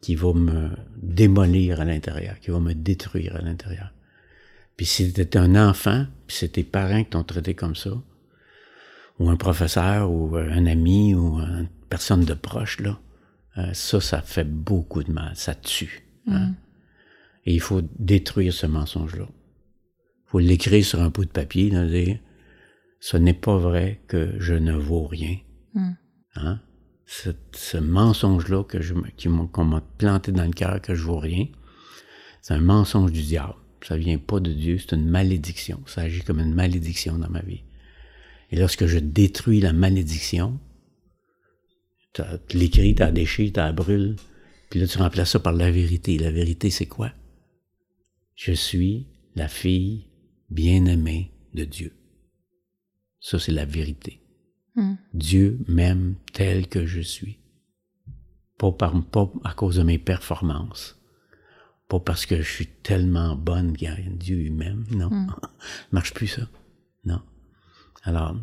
[0.00, 3.92] qui va me démolir à l'intérieur, qui va me détruire à l'intérieur.
[4.76, 7.90] Puis si c'était un enfant, puis c'est tes parents qui t'ont traité comme ça,
[9.18, 12.98] ou un professeur, ou un ami, ou une personne de proche, là,
[13.58, 16.04] euh, ça, ça fait beaucoup de mal, ça tue.
[16.26, 16.46] Hein?
[16.46, 16.54] Mm.
[17.44, 19.26] Et il faut détruire ce mensonge-là.
[19.28, 22.18] Il faut l'écrire sur un bout de papier, là, dire,
[23.02, 25.36] ce n'est pas vrai que je ne vaux rien.
[25.74, 25.90] Mm.
[26.36, 26.60] Hein?
[27.04, 28.94] Ce, mensonge-là que je,
[29.50, 31.48] qu'on m'a planté dans le cœur que je vaux rien,
[32.42, 33.56] c'est un mensonge du diable.
[33.84, 35.82] Ça vient pas de Dieu, c'est une malédiction.
[35.84, 37.64] Ça agit comme une malédiction dans ma vie.
[38.52, 40.60] Et lorsque je détruis la malédiction,
[42.14, 42.22] tu
[42.56, 44.14] l'écris, tu déchiré, tu la brûles,
[44.70, 46.18] puis là tu remplaces ça par la vérité.
[46.18, 47.10] La vérité, c'est quoi?
[48.36, 50.06] Je suis la fille
[50.50, 51.96] bien-aimée de Dieu.
[53.22, 54.20] Ça, c'est la vérité.
[54.74, 54.94] Hmm.
[55.14, 57.38] Dieu m'aime tel que je suis.
[58.58, 61.00] Pas, par, pas à cause de mes performances.
[61.88, 64.84] Pas parce que je suis tellement bonne que Dieu m'aime.
[64.90, 65.08] Non.
[65.08, 65.30] Hmm.
[65.92, 66.48] marche plus ça.
[67.04, 67.22] Non.
[68.02, 68.36] Alors,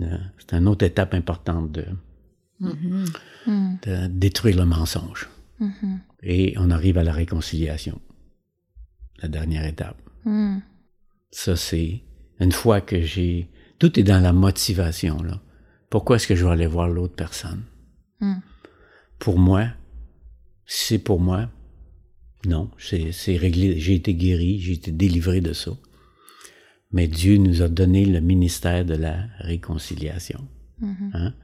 [0.00, 1.84] euh, c'est une autre étape importante de,
[2.62, 3.86] mm-hmm.
[3.86, 5.28] de détruire le mensonge.
[5.60, 5.98] Mm-hmm.
[6.22, 8.00] Et on arrive à la réconciliation.
[9.20, 10.00] La dernière étape.
[10.24, 10.58] Mm.
[11.30, 12.04] Ça, c'est
[12.40, 15.22] une fois que j'ai tout est dans la motivation.
[15.22, 15.40] Là.
[15.90, 17.62] Pourquoi est-ce que je vais aller voir l'autre personne?
[18.20, 18.40] Hmm.
[19.18, 19.68] Pour moi,
[20.66, 21.48] c'est pour moi,
[22.46, 23.78] non, c'est réglé.
[23.78, 25.72] J'ai été guéri, j'ai été délivré de ça.
[26.92, 30.46] Mais Dieu nous a donné le ministère de la réconciliation.
[30.80, 31.10] Mm-hmm.
[31.14, 31.34] Hein?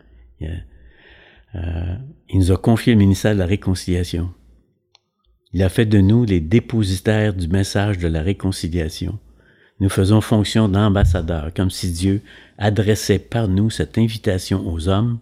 [1.54, 1.96] Euh,
[2.28, 4.32] il nous a confié le ministère de la réconciliation.
[5.52, 9.18] Il a fait de nous les dépositaires du message de la réconciliation
[9.80, 12.22] nous faisons fonction d'ambassadeurs, comme si Dieu
[12.58, 15.18] adressait par nous cette invitation aux hommes.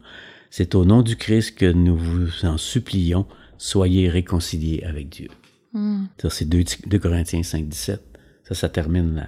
[0.50, 3.26] C'est au nom du Christ que nous vous en supplions,
[3.56, 5.28] soyez réconciliés avec Dieu.
[5.72, 6.04] Hmm.
[6.20, 8.02] Ça, c'est 2, Corinthiens 5, 17.
[8.44, 9.26] Ça, ça termine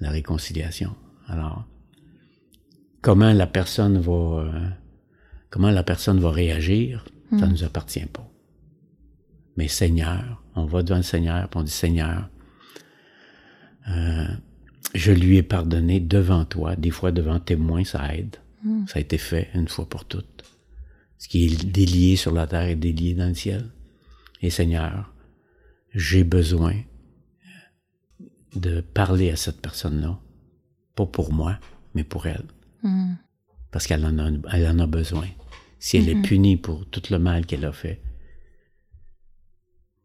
[0.00, 0.96] la, réconciliation.
[1.28, 1.64] Alors,
[3.00, 4.68] comment la personne va, euh,
[5.50, 7.50] comment la personne va réagir, ça ne hmm.
[7.50, 8.28] nous appartient pas.
[9.56, 12.28] Mais Seigneur, on va devant le Seigneur, on dit Seigneur,
[13.88, 14.28] euh,
[14.94, 18.36] je lui ai pardonné devant toi, des fois devant témoins, ça aide.
[18.62, 18.86] Hmm.
[18.86, 20.44] Ça a été fait une fois pour toutes.
[21.18, 23.70] Ce qui est délié sur la terre est délié dans le ciel.
[24.40, 25.14] Et Seigneur,
[25.94, 26.74] j'ai besoin
[28.54, 30.18] de parler à cette personne-là,
[30.94, 31.58] pas pour moi,
[31.94, 32.44] mais pour elle.
[32.82, 33.14] Hmm.
[33.70, 35.26] Parce qu'elle en, a, elle en a besoin.
[35.78, 36.22] Si elle est hmm.
[36.22, 38.02] punie pour tout le mal qu'elle a fait.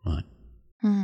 [0.05, 1.03] Ouais.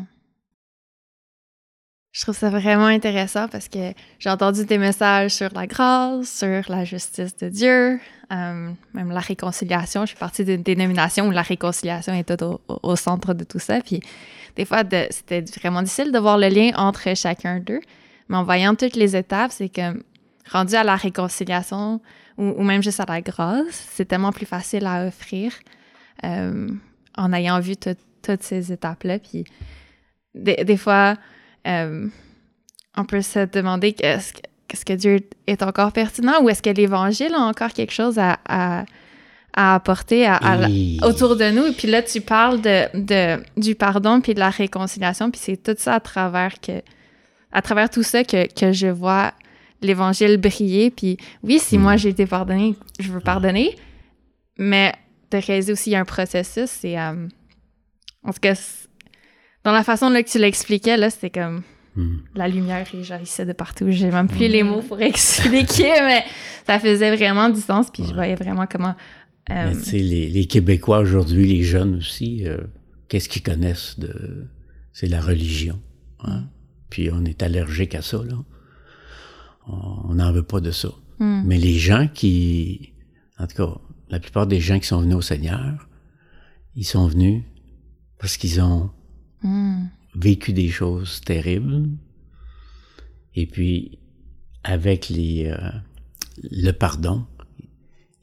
[2.13, 6.61] Je trouve ça vraiment intéressant parce que j'ai entendu tes messages sur la grâce, sur
[6.69, 7.99] la justice de Dieu,
[8.31, 10.01] euh, même la réconciliation.
[10.01, 12.37] Je suis partie d'une dénomination où la réconciliation était
[12.67, 13.81] au, centre de tout ça.
[13.81, 13.99] Puis
[14.55, 17.81] des fois, c'était vraiment difficile de voir le lien entre chacun d'eux.
[18.29, 19.99] Mais en voyant toutes les étapes, c'est que
[20.51, 21.99] rendu à la réconciliation
[22.37, 25.51] ou, même juste à la grâce, c'est tellement plus facile à offrir
[26.23, 26.69] euh,
[27.17, 29.17] en ayant vu toutes ces étapes-là.
[29.17, 29.45] Puis
[30.35, 31.15] des fois,
[31.67, 32.07] euh,
[32.97, 37.41] on peut se demander est-ce que, Dieu est encore pertinent ou est-ce que l'Évangile a
[37.41, 38.85] encore quelque chose à, à,
[39.55, 40.27] apporter
[41.03, 41.65] autour de nous.
[41.67, 45.75] Et puis là, tu parles de, du pardon puis de la réconciliation, puis c'est tout
[45.77, 46.81] ça à travers que
[47.51, 49.31] à travers tout ça que, je vois
[49.81, 50.89] l'Évangile briller.
[50.89, 51.97] Puis oui, si moi hmm.
[51.99, 53.75] j'ai été pardonné, je veux pardonner,
[54.57, 54.91] mais
[55.29, 56.69] de réaliser aussi il y a un processus.
[56.69, 57.27] C'est euh,
[58.23, 58.55] en tout cas
[59.63, 61.63] dans la façon là, que tu l'expliquais, là, c'était comme
[61.95, 62.17] hmm.
[62.35, 63.85] la lumière et jaillissait de partout.
[63.89, 66.23] J'ai même plus les mots pour expliquer, mais
[66.67, 67.89] ça faisait vraiment du sens.
[67.91, 68.95] Puis je voyais vraiment comment.
[69.49, 72.57] Euh, les, les, Québécois aujourd'hui, les jeunes aussi, euh,
[73.09, 74.47] qu'est-ce qu'ils connaissent de.
[74.93, 75.79] C'est la religion.
[76.19, 76.39] Hein?
[76.39, 76.47] Hmm.
[76.89, 78.37] Puis on est allergique à ça, là.
[79.65, 80.89] On n'en veut pas de ça.
[81.19, 81.43] Hmm.
[81.45, 82.93] Mais les gens qui.
[83.39, 83.77] En tout cas,
[84.09, 85.87] la plupart des gens qui sont venus au Seigneur,
[86.75, 87.43] ils sont venus
[88.19, 88.91] parce qu'ils ont
[89.43, 89.87] hmm.
[90.15, 91.89] vécu des choses terribles.
[93.35, 93.99] Et puis,
[94.63, 95.71] avec les, euh,
[96.51, 97.25] le pardon,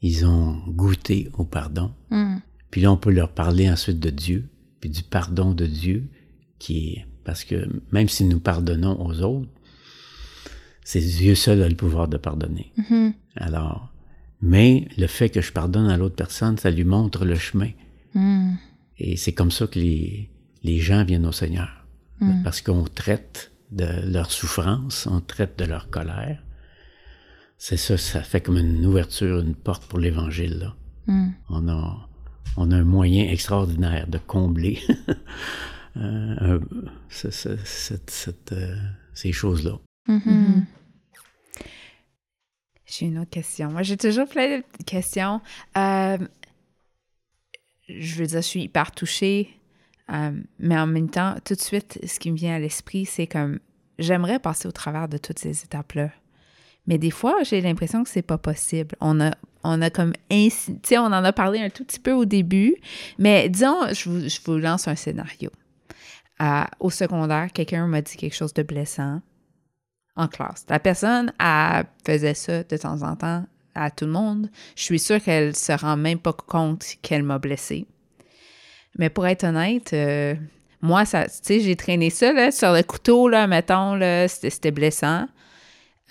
[0.01, 1.93] ils ont goûté au pardon.
[2.09, 2.37] Hmm.
[2.69, 4.49] Puis là, on peut leur parler ensuite de Dieu,
[4.79, 6.09] puis du pardon de Dieu,
[6.57, 9.49] qui est, parce que même si nous pardonnons aux autres,
[10.83, 12.73] c'est Dieu seul a le pouvoir de pardonner.
[12.77, 13.13] Mm-hmm.
[13.35, 13.93] Alors,
[14.41, 17.69] mais le fait que je pardonne à l'autre personne, ça lui montre le chemin.
[18.13, 18.53] Mm.
[18.97, 20.29] Et c'est comme ça que les,
[20.63, 21.85] les gens viennent au Seigneur.
[22.19, 22.43] Mm.
[22.43, 26.41] Parce qu'on traite de leur souffrance, on traite de leur colère.
[27.57, 30.71] C'est ça, ça fait comme une ouverture, une porte pour l'Évangile.
[31.07, 31.29] Mm.
[31.49, 32.09] On, a,
[32.57, 34.79] on a un moyen extraordinaire de combler
[35.97, 36.59] euh,
[37.25, 38.75] euh,
[39.13, 39.79] ces choses-là.
[40.07, 40.63] Mm-hmm.
[42.85, 43.69] J'ai une autre question.
[43.69, 45.39] Moi, j'ai toujours plein de questions.
[45.77, 46.17] Euh,
[47.87, 49.49] je veux dire, je suis hyper touchée,
[50.11, 53.27] euh, mais en même temps, tout de suite, ce qui me vient à l'esprit, c'est
[53.27, 53.59] comme
[53.97, 56.09] j'aimerais passer au travers de toutes ces étapes-là.
[56.87, 58.95] Mais des fois, j'ai l'impression que c'est pas possible.
[58.99, 62.25] On a, on a comme tu on en a parlé un tout petit peu au
[62.25, 62.75] début,
[63.19, 65.51] mais disons, je vous, je vous lance un scénario.
[66.41, 69.21] Euh, au secondaire, quelqu'un m'a dit quelque chose de blessant
[70.15, 70.65] en classe.
[70.69, 73.45] La personne, elle faisait ça de temps en temps
[73.75, 74.49] à tout le monde.
[74.75, 77.85] Je suis sûre qu'elle se rend même pas compte qu'elle m'a blessée.
[78.97, 80.35] Mais pour être honnête, euh,
[80.81, 84.71] moi, ça, tu sais, j'ai traîné ça là, sur le couteau, là, mettons, là, c'était
[84.71, 85.27] blessant.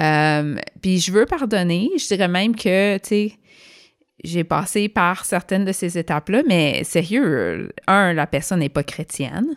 [0.00, 1.90] Euh, puis je veux pardonner.
[1.98, 3.32] Je dirais même que, tu sais,
[4.24, 9.56] j'ai passé par certaines de ces étapes-là, mais sérieux, un, la personne n'est pas chrétienne.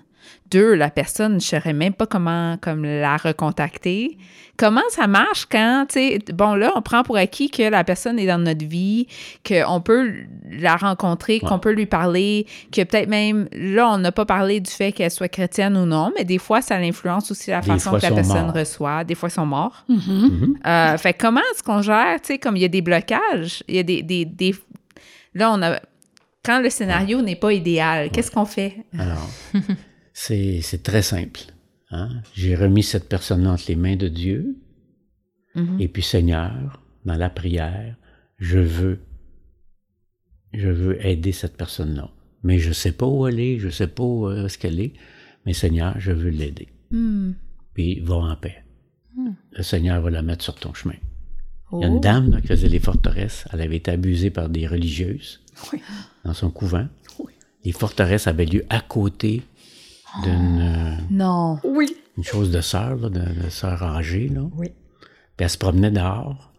[0.52, 4.18] Deux, la personne, je ne saurais même pas comment comme la recontacter.
[4.56, 8.20] Comment ça marche quand, tu sais, bon là, on prend pour acquis que la personne
[8.20, 9.08] est dans notre vie,
[9.48, 10.14] qu'on peut
[10.48, 14.70] la rencontrer, qu'on peut lui parler, que peut-être même, là, on n'a pas parlé du
[14.70, 18.04] fait qu'elle soit chrétienne ou non, mais des fois, ça influence aussi la façon que
[18.04, 19.04] la personne reçoit.
[19.04, 19.86] Des fois, ils sont morts.
[20.66, 23.76] Euh, fait comment est-ce qu'on gère, tu sais, comme il y a des blocages, il
[23.76, 24.56] y a des, des, des...
[25.34, 25.80] Là, on a...
[26.46, 28.86] Quand le scénario n'est pas idéal, qu'est-ce qu'on fait?
[28.98, 29.30] Alors...
[30.14, 31.42] C'est très simple.
[31.92, 32.10] Hein.
[32.34, 34.56] J'ai remis cette personne entre les mains de Dieu.
[35.56, 35.82] Mm-hmm.
[35.82, 37.96] Et puis, Seigneur, dans la prière,
[38.38, 39.00] je veux,
[40.54, 42.10] je veux aider cette personne-là.
[42.44, 44.80] Mais je ne sais pas où elle est, je ne sais pas où est-ce qu'elle
[44.80, 44.94] est,
[45.46, 46.68] mais Seigneur, je veux l'aider.
[46.92, 47.32] Mm.
[47.74, 48.64] Puis, va en paix.
[49.16, 49.32] Mm.
[49.52, 50.96] Le Seigneur va la mettre sur ton chemin.
[51.72, 52.00] Il y a une oh.
[52.00, 53.46] dame qui faisait les forteresses.
[53.52, 55.42] Elle avait été abusée par des religieuses
[56.24, 56.88] dans son couvent.
[57.66, 59.42] Les forteresses avaient lieu à côté
[60.22, 60.62] d'une.
[60.62, 61.60] Euh, non.
[61.64, 61.98] Oui.
[62.18, 64.42] Une chose de sœur, là, de, sœur âgée, là.
[64.56, 64.68] Oui.
[65.36, 66.54] Puis elle se promenait dehors.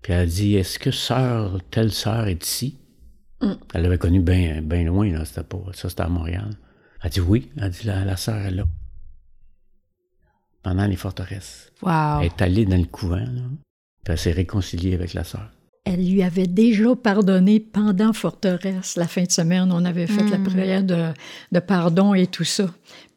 [0.00, 2.78] Puis elle a dit Est-ce que sœur, telle sœur est ici?
[3.40, 3.52] Mm.
[3.74, 5.24] Elle l'avait connue bien ben loin, là.
[5.24, 5.62] C'était pas.
[5.72, 6.50] Ça, c'était à Montréal.
[7.00, 7.50] Elle a dit Oui.
[7.56, 8.64] Elle a dit La, la sœur est là.
[10.62, 11.72] Pendant les forteresses.
[11.82, 12.20] Wow.
[12.20, 13.42] Elle est allée dans le couvent, là.
[14.04, 15.50] Puis elle s'est réconciliée avec la sœur
[15.84, 18.96] elle lui avait déjà pardonné pendant Forteresse.
[18.96, 20.44] La fin de semaine, on avait fait la hmm.
[20.44, 22.66] prière de, pardon et tout ça.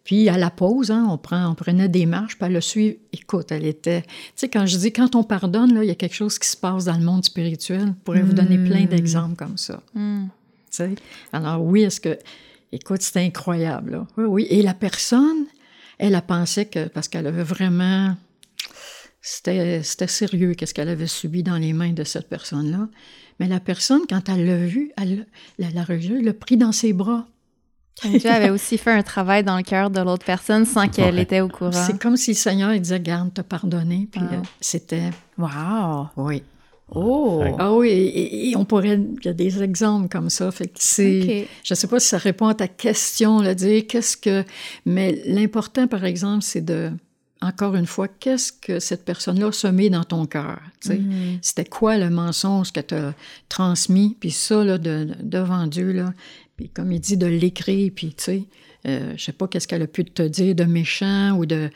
[0.03, 2.99] Puis à la pause, hein, on, prend, on prenait des marches, puis elle le suit.
[3.11, 4.01] Écoute, elle était...
[4.01, 6.47] Tu sais, quand je dis quand on pardonne, là, il y a quelque chose qui
[6.47, 7.87] se passe dans le monde spirituel.
[7.87, 8.89] Je pourrais vous donner plein hmm.
[8.89, 9.81] d'exemples comme ça.
[9.93, 10.25] Hmm.
[10.71, 10.95] Tu sais?
[11.33, 12.17] Alors oui, est-ce que...
[12.71, 13.91] Écoute, c'était incroyable.
[13.91, 14.07] Là.
[14.17, 14.47] Oui, oui.
[14.49, 15.45] Et la personne,
[15.97, 16.87] elle a pensé que...
[16.87, 18.15] Parce qu'elle avait vraiment
[19.25, 22.87] c'était sérieux, qu'est-ce qu'elle avait subi dans les mains de cette personne-là.
[23.39, 25.25] Mais la personne, quand elle l'a vu, elle
[25.57, 27.25] l'a revu, l'a pris dans ses bras.
[28.03, 31.41] Dieu avait aussi fait un travail dans le cœur de l'autre personne sans qu'elle était
[31.41, 31.71] au courant.
[31.71, 34.07] C'est comme si le Seigneur il disait, garde, t'as pardonné.
[34.11, 35.09] Puis euh, c'était...
[35.39, 36.09] Wow!
[36.17, 36.43] Oui.
[36.93, 37.43] Oh!
[37.57, 38.99] Ah oui, et, on pourrait...
[38.99, 40.51] Il y a des exemples comme ça.
[40.51, 41.47] Fait que c'est...
[41.63, 44.43] Je ne sais pas si ça répond à ta question, là, dire qu'est-ce que...
[44.85, 46.91] Mais l'important, par exemple, c'est de
[47.45, 50.59] encore une fois, qu'est-ce que cette personne-là se met dans ton cœur?
[50.83, 51.39] Mm-hmm.
[51.41, 53.13] C'était quoi le mensonge que tu as
[53.49, 54.17] transmis?
[54.19, 56.13] Puis ça, là, de, devant Dieu, là,
[56.57, 58.43] puis comme il dit, de l'écrire, puis tu sais,
[58.87, 61.69] euh, je sais pas qu'est-ce qu'elle a pu te dire de méchant ou de,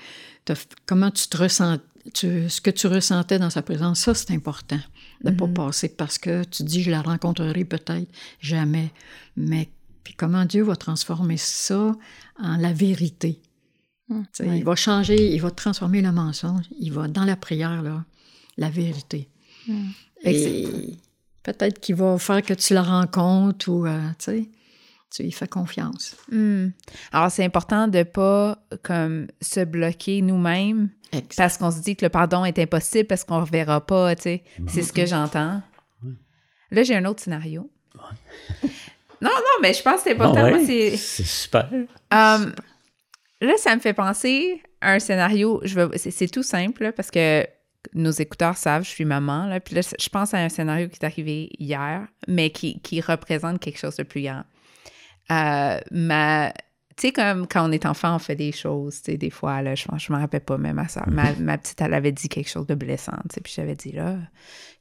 [0.85, 1.77] comment tu te ressens,
[2.13, 4.79] ce que tu ressentais dans sa présence, ça, c'est important
[5.23, 5.53] de ne pas mm-hmm.
[5.53, 8.09] passer parce que tu dis, je la rencontrerai peut-être
[8.39, 8.91] jamais.
[9.35, 9.69] Mais
[10.03, 11.95] puis comment Dieu va transformer ça
[12.39, 13.39] en la vérité?
[14.09, 18.03] Hum, il va changer, il va transformer le mensonge, il va dans la prière, là,
[18.57, 19.29] la vérité.
[19.67, 19.89] Hum.
[20.23, 20.97] Et
[21.43, 24.49] peut-être qu'il va faire que tu la rencontres ou, euh, tu sais,
[25.11, 26.15] tu lui fais confiance.
[26.31, 26.71] Hum.
[27.11, 30.89] Alors, c'est important de ne pas comme, se bloquer nous-mêmes
[31.37, 34.23] parce qu'on se dit que le pardon est impossible parce qu'on ne reverra pas, tu
[34.23, 34.43] sais.
[34.67, 35.61] C'est ce que j'entends.
[36.71, 37.69] Là, j'ai un autre scénario.
[39.21, 40.45] Non, non, mais je pense que c'est important.
[40.45, 40.95] Ah ouais, c'est...
[40.97, 41.69] super.
[42.11, 42.53] Um,
[43.41, 45.61] là, ça me fait penser à un scénario.
[45.63, 45.91] Je veux...
[45.95, 47.45] c'est, tout simple parce que
[47.93, 49.45] nos écouteurs savent, je suis maman.
[49.45, 53.01] Là, puis là, je pense à un scénario qui est arrivé hier, mais qui, qui
[53.01, 54.43] représente quelque chose de plus grand.
[55.31, 56.51] Euh, ma,
[56.99, 59.61] tu sais, comme quand on est enfant, on fait des choses, tu sais, des fois,
[59.61, 62.27] là, je je me rappelle pas, mais ma soeur, ma, ma, petite, elle avait dit
[62.27, 64.17] quelque chose de blessant, tu sais, puis j'avais dit, là,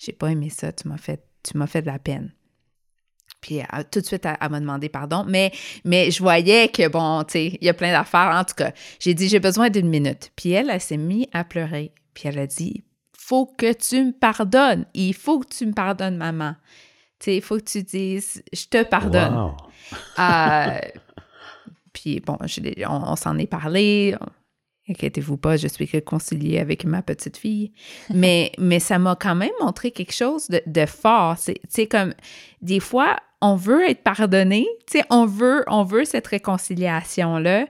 [0.01, 2.33] j'ai pas aimé ça, tu m'as fait, tu m'as fait de la peine.
[3.41, 3.61] Puis
[3.91, 5.25] tout de suite, elle, elle m'a demandé pardon.
[5.27, 5.53] Mais,
[5.85, 8.33] mais je voyais que, bon, tu sais, il y a plein d'affaires.
[8.35, 10.31] En tout cas, j'ai dit, j'ai besoin d'une minute.
[10.37, 11.93] Puis elle, elle s'est mise à pleurer.
[12.15, 12.83] Puis elle a dit,
[13.13, 14.87] faut que tu me pardonnes.
[14.95, 16.55] Il faut que tu me pardonnes, maman.
[17.19, 19.35] Tu sais, il faut que tu dises, je te pardonne.
[19.35, 19.57] Wow.
[20.19, 20.79] Euh,
[21.93, 24.17] puis bon, je on, on s'en est parlé.
[24.89, 27.73] Inquiétez-vous pas, je suis réconciliée avec ma petite fille.
[28.09, 31.37] Mais, mais ça m'a quand même montré quelque chose de, de fort.
[31.37, 32.15] C'est tu sais, comme
[32.63, 37.67] des fois, on veut être pardonné, tu sais, on veut, on veut cette réconciliation-là,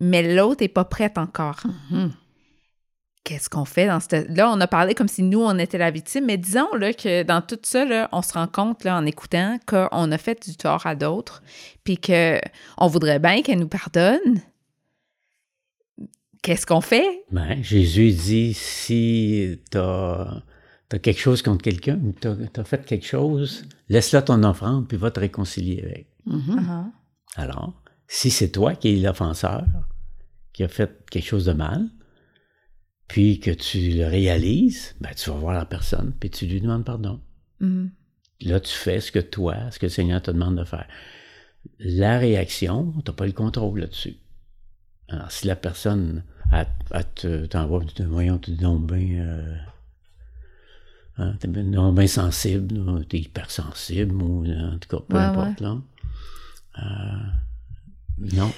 [0.00, 1.62] mais l'autre n'est pas prête encore.
[1.90, 2.12] Mhm.
[3.24, 4.36] Qu'est-ce qu'on fait dans cette...
[4.36, 7.22] Là, on a parlé comme si nous, on était la victime, mais disons là, que
[7.22, 10.56] dans tout ça, là, on se rend compte là, en écoutant qu'on a fait du
[10.56, 11.42] tort à d'autres,
[11.84, 14.42] puis qu'on voudrait bien qu'elle nous pardonne.
[16.42, 17.24] Qu'est-ce qu'on fait?
[17.30, 19.78] Ben, Jésus dit, si tu
[20.98, 25.10] quelque chose contre quelqu'un, ou tu as, fait quelque chose, laisse-la ton offrande, puis va
[25.10, 26.08] te réconcilier avec.
[26.26, 26.60] Mhm.
[26.60, 26.90] Uh-huh.
[27.36, 29.64] Alors, si c'est toi qui es l'offenseur,
[30.52, 31.88] qui a fait quelque chose de mal,
[33.08, 36.84] puis que tu le réalises, ben, tu vas voir la personne, puis tu lui demandes
[36.84, 37.20] pardon.
[37.60, 37.90] Mhm.
[38.42, 40.86] Là, tu fais ce que toi, ce que le Seigneur te demande de faire.
[41.78, 44.16] La réaction, tu n'as pas le contrôle là-dessus.
[45.08, 46.24] Alors, si la personne
[47.14, 49.56] te- t'envoie, voyons, tu es donc bien, euh,
[51.18, 55.76] hein, t'es ben- bien sensible, t'es hypersensible, ou en tout cas, peu Ouais, importe, là.
[56.78, 56.82] Euh,
[58.34, 58.52] non.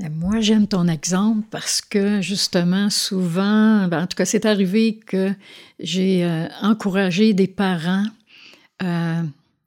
[0.00, 4.98] Et Moi, j'aime ton exemple parce que justement, souvent, ben, en tout cas, c'est arrivé
[5.00, 5.34] que
[5.80, 8.04] j'ai euh, encouragé des parents
[8.82, 9.22] euh,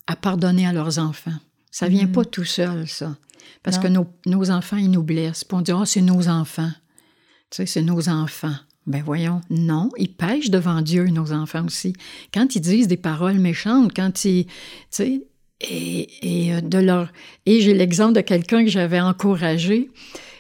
[0.08, 1.34] à pardonner à leurs enfants.
[1.70, 2.12] Ça vient Mhm.
[2.14, 3.16] pas tout seul, ça.
[3.64, 3.84] Parce Non.
[3.84, 5.44] que nos, nos enfants, ils nous blessent.
[5.44, 6.72] Puis on dit, oh, c'est nos enfants.
[7.50, 8.56] Tu sais, c'est nos enfants.
[8.88, 11.94] Ben voyons, non, ils pêchent devant Dieu, nos enfants aussi.
[12.34, 14.52] Quand ils disent des paroles méchantes, quand ils, tu
[14.90, 15.22] sais,
[15.62, 17.12] et, euh, de leur,
[17.46, 19.92] et j'ai l'exemple de quelqu'un que j'avais encouragé,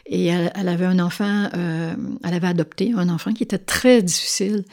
[0.07, 4.01] et elle, elle avait un enfant, euh, elle avait adopté un enfant qui était très
[4.01, 4.65] difficile,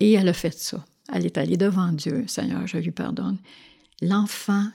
[0.00, 0.84] et elle a fait ça.
[1.12, 3.38] Elle est allée devant Dieu, Seigneur, je lui pardonne.
[4.02, 4.66] L'enfant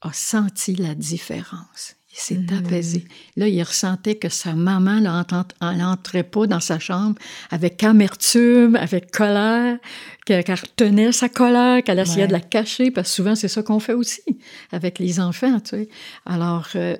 [0.00, 1.96] a senti la différence.
[2.12, 2.64] Il s'est Mhm.
[2.66, 3.04] apaisé.
[3.36, 5.00] Là, il ressentait que sa maman
[5.60, 7.14] n'entrait pas dans sa chambre
[7.50, 9.78] avec amertume, avec colère,
[10.26, 12.26] que- qu'elle retenait sa colère, qu'elle essayait Ouais.
[12.28, 14.22] de la cacher, parce que souvent, c'est ça qu'on fait aussi
[14.72, 15.88] avec les enfants, tu sais.
[16.26, 16.96] Alors, euh,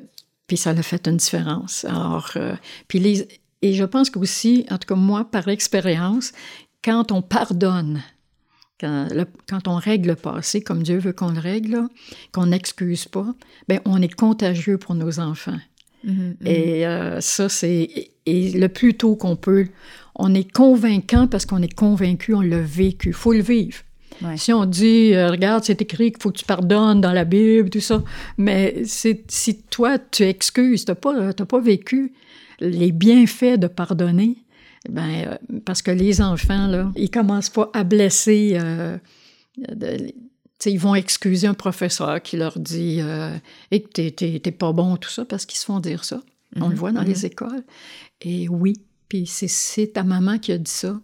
[0.46, 1.84] puis ça a fait une différence.
[1.84, 2.54] Alors, euh,
[2.86, 3.26] puis les,
[3.62, 6.32] et je pense qu'aussi, en tout cas moi, par expérience,
[6.84, 8.02] quand on pardonne,
[8.80, 11.82] quand, le- quand on règle le passé comme Dieu veut qu'on le règle,
[12.32, 13.26] qu'on n'excuse pas,
[13.68, 15.58] ben on est contagieux pour nos enfants.
[16.04, 16.36] Mhm.
[16.46, 18.10] Et euh, ça, c'est.
[18.26, 19.66] Et le plus tôt qu'on peut,
[20.14, 23.08] on est convaincant parce qu'on est convaincu, on l'a vécu.
[23.08, 23.78] Il faut le vivre.
[24.22, 24.36] Ouais.
[24.36, 27.70] Si on dit, euh, regarde, c'est écrit qu'il faut que tu pardonnes dans la Bible,
[27.70, 28.02] tout ça,
[28.36, 32.12] mais si toi, tu excuses, tu n'as pas, pas vécu
[32.60, 34.36] les bienfaits de pardonner,
[34.88, 38.52] ben, euh, parce que les enfants, là, ils commencent pas à blesser.
[38.54, 38.96] euh,
[39.58, 40.12] de- tu
[40.58, 43.36] sais, ils vont excuser un professeur qui leur dit euh,
[43.70, 46.20] et que t'es- t'es t'es pas bon, tout ça, parce qu'ils se font dire ça.
[46.56, 47.62] On le voit dans les écoles.
[48.22, 48.74] Et oui,
[49.08, 50.98] puis c'est- c'est ta maman qui a dit ça.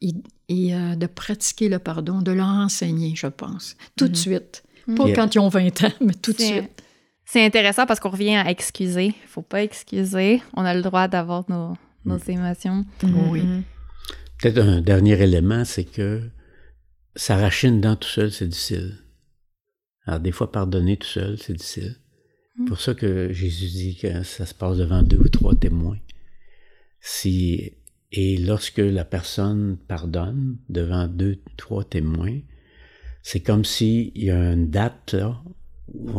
[0.00, 0.12] Et,
[0.48, 3.76] et, euh, de pratiquer le pardon, de leur enseigner, je pense.
[3.96, 4.62] Tout de suite.
[4.96, 5.14] Pas Yeah.
[5.14, 6.82] quand ils ont 20 ans, mais tout de suite.
[7.24, 9.14] C'est intéressant parce qu'on revient à excuser.
[9.26, 10.42] Faut pas excuser.
[10.54, 11.74] On a le droit d'avoir nos,
[12.04, 12.84] nos émotions.
[13.02, 13.30] Mhm.
[13.30, 13.42] Oui.
[13.42, 13.62] Mhm.
[14.40, 16.22] Peut-être un dernier élément, c'est que
[17.14, 18.98] s'arracher une dent tout seul, c'est difficile.
[20.06, 21.96] Alors, des fois, pardonner tout seul, c'est difficile.
[22.56, 22.66] Mm.
[22.66, 25.98] pour ça que Jésus dit que ça se passe devant deux ou trois témoins.
[27.00, 27.72] Si,
[28.12, 32.38] et lorsque la personne pardonne devant deux, trois témoins,
[33.22, 35.42] c'est comme s'il y a une date là,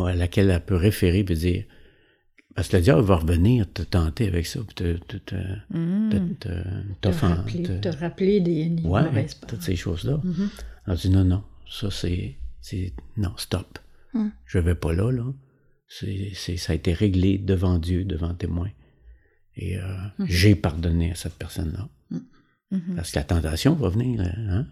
[0.06, 1.66] à laquelle elle peut référer et dire
[2.56, 5.36] parce que le diable va revenir te tenter avec ça, puis te, te, te,
[5.72, 6.36] Mhm.
[6.40, 6.48] te,
[7.02, 10.20] te, rappeler, te- te rappeler des, des Ouais, mauvaises toutes ces choses-là.
[10.24, 10.50] Mhm.
[10.88, 12.36] Elle dit non, non, ça c'est.
[12.62, 13.80] c'est non, stop.
[14.14, 14.30] Hmm.
[14.46, 15.26] Je vais pas là, là.
[15.88, 18.70] C'est, c'est- ça a été réglé devant Dieu, devant témoin.
[19.56, 19.84] Et euh,
[20.26, 21.88] j'ai pardonné à cette personne-là.
[22.72, 22.96] Mhm.
[22.96, 24.66] Parce que la tentation va venir, hein,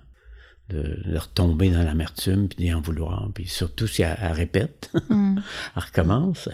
[0.69, 3.29] de, retomber dans l'amertume, puis d'y en vouloir.
[3.33, 5.37] Puis surtout si elle, répète, mm.
[5.75, 6.49] elle recommence.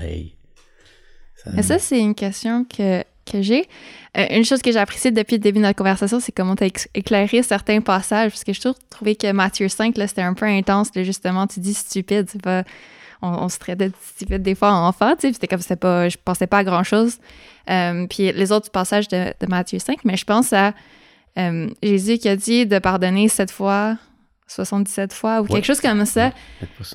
[1.56, 1.64] Ça...
[1.64, 3.68] ça, c'est une question que, que j'ai.
[4.18, 6.64] Euh, une chose que j'ai appréciée depuis le début de notre conversation, c'est comment tu
[6.64, 10.89] as éclairé certains passages, parce que je trouve que Matthieu 5, c'était un peu intense.
[10.95, 12.64] justement, tu dis stupide, c'est pas...
[13.24, 16.08] On, se traitait de stupide des fois en enfant, tu sais, c'était comme, pas...
[16.08, 17.18] Je pensais pas à grand-chose.
[17.70, 20.74] Euh, puis les autres passages de, de Matthieu 5, mais je pense à
[21.38, 23.98] euh, Jésus qui a dit de pardonner sept fois,
[24.48, 26.32] 77 fois ou quelque chose comme ça.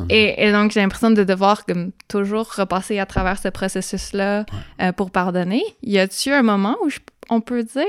[0.08, 4.46] et, donc, j'ai l'impression de devoir comme, toujours repasser à travers ce processus-là
[4.80, 5.62] euh, pour pardonner.
[5.82, 6.88] Y a-t-il un moment où
[7.30, 7.84] on peut dire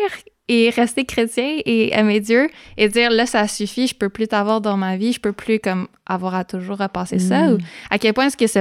[0.49, 4.59] et rester chrétien et aimer Dieu et dire là, ça suffit, je peux plus t'avoir
[4.59, 7.47] dans ma vie, je peux plus comme avoir à toujours repasser ça?
[7.47, 7.53] Mm.
[7.53, 7.57] Ou
[7.89, 8.59] à quel point est-ce que ce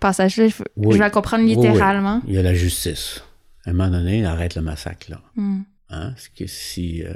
[0.00, 2.20] passage-là, je, vais le comprendre littéralement?
[2.26, 3.24] Il y a la justice.
[3.64, 5.20] À un moment donné, arrête le massacre, là.
[5.36, 5.60] Mm.
[5.90, 6.10] Hein?
[6.10, 7.14] Parce que si, euh,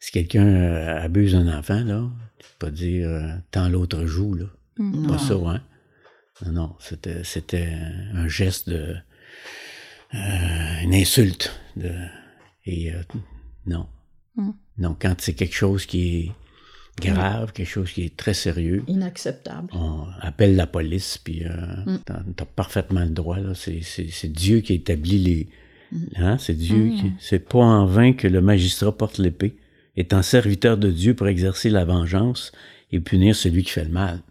[0.00, 2.04] si quelqu'un euh, abuse un enfant, là,
[2.58, 4.46] pas dire euh, tant l'autre joue, là.
[4.78, 5.08] Mm.
[5.08, 5.62] Pas ça, hein?
[6.44, 7.72] Non, non, c'était, c'était
[8.14, 8.96] un geste de.
[10.12, 11.58] une insulte.
[11.76, 11.92] De,
[12.66, 12.92] et
[13.66, 13.88] non.
[14.36, 14.50] Mm.
[14.78, 16.32] Non, quand c'est quelque chose qui est
[17.00, 18.82] grave, quelque chose qui est très sérieux.
[18.86, 19.68] Inacceptable.
[19.72, 23.38] On appelle la police, puis euh, t'as, parfaitement le droit.
[23.38, 23.54] Là.
[23.54, 25.48] C'est, c'est Dieu qui établit les,
[26.16, 26.38] Hein?
[26.38, 27.06] C'est Dieu qui.
[27.06, 27.16] Mm.
[27.18, 29.56] C'est pas en vain que le magistrat porte l'épée,
[29.96, 32.52] étant serviteur de Dieu pour exercer la vengeance
[32.90, 34.22] et punir celui qui fait le mal.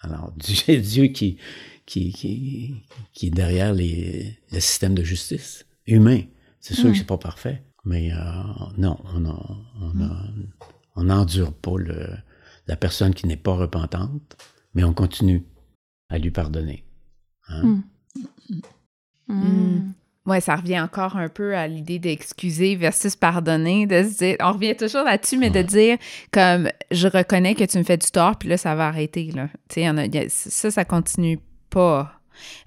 [0.00, 1.38] Alors, c'est Dieu qui,
[1.86, 2.74] qui, qui,
[3.12, 6.22] qui, est derrière les, le système de justice humain.
[6.60, 6.94] C'est sûr que mm.
[6.96, 8.16] c'est pas parfait, mais euh,
[8.76, 8.98] non,
[10.96, 12.08] on n'endure pas le,
[12.66, 14.36] la personne qui n'est pas repentante,
[14.74, 15.44] mais on continue
[16.08, 16.84] à lui pardonner.
[17.48, 17.82] Hein?
[19.28, 19.92] Mm.
[20.26, 24.52] Ouais, ça revient encore un peu à l'idée d'excuser versus pardonner, de se dire, on
[24.52, 25.96] revient toujours là-dessus, mais de dire
[26.30, 29.30] comme je reconnais que tu me fais du tort, puis là, ça va arrêter.
[29.34, 29.48] Là.
[29.68, 31.38] Tu sais, ça, ça continue
[31.70, 32.20] pas.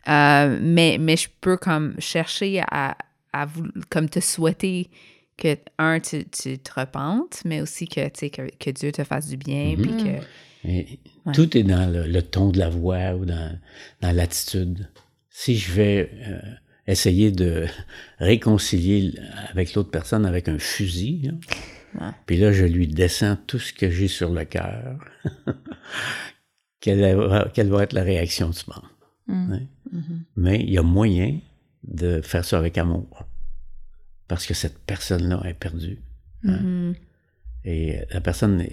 [0.08, 2.97] Euh, mais, mais je peux comme chercher à,
[3.34, 4.89] à vous, comme te souhaiter
[5.38, 9.04] que, un, tu, tu te repentes, mais aussi que, tu sais, que, que, Dieu te
[9.04, 11.34] fasse du bien, puis que...
[11.34, 13.60] Tout est dans le, ton de la voix ou dans,
[14.01, 14.89] dans l'attitude.
[15.30, 16.10] Si je vais...
[16.14, 16.39] Euh,
[16.88, 17.66] essayer de
[18.20, 19.14] réconcilier
[19.50, 21.32] avec l'autre personne avec un fusil.
[22.26, 25.00] Puis là, je lui descends tout ce que j'ai sur le cœur.
[26.80, 28.90] quelle, va, être la réaction du monde?
[29.28, 29.56] Mm.
[29.94, 30.20] Mm-hmm.
[30.38, 31.40] Mais il y a moyen
[31.84, 33.26] de faire ça avec amour.
[34.28, 36.00] Parce que cette personne-là est perdue.
[36.46, 36.60] Hein?
[36.64, 36.96] Mm-hmm.
[37.66, 38.66] Et la personne,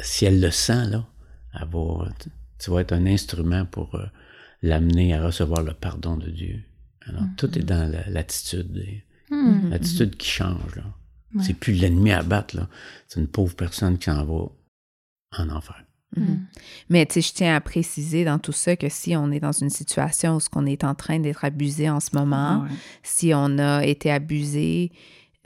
[0.00, 1.06] si elle le sent, là,
[1.54, 2.08] elle va,
[2.58, 4.06] tu vas être un instrument pour euh,
[4.62, 6.62] l'amener à recevoir le pardon de Dieu.
[7.06, 9.02] Alors, tout est dans l'attitude.
[9.30, 9.70] Hmm.
[9.70, 10.76] L'attitude qui change.
[10.76, 10.84] Là.
[11.42, 12.56] C'est plus l'ennemi à battre.
[12.56, 12.68] Là.
[13.08, 14.46] C'est une pauvre personne qui en va
[15.38, 15.84] en enfer.
[16.88, 19.52] Mais tu sais, je tiens à préciser dans tout ça que si on est dans
[19.52, 22.64] une situation où ce qu'on est en train d'être abusé en ce moment,
[23.02, 24.92] si on a été abusé,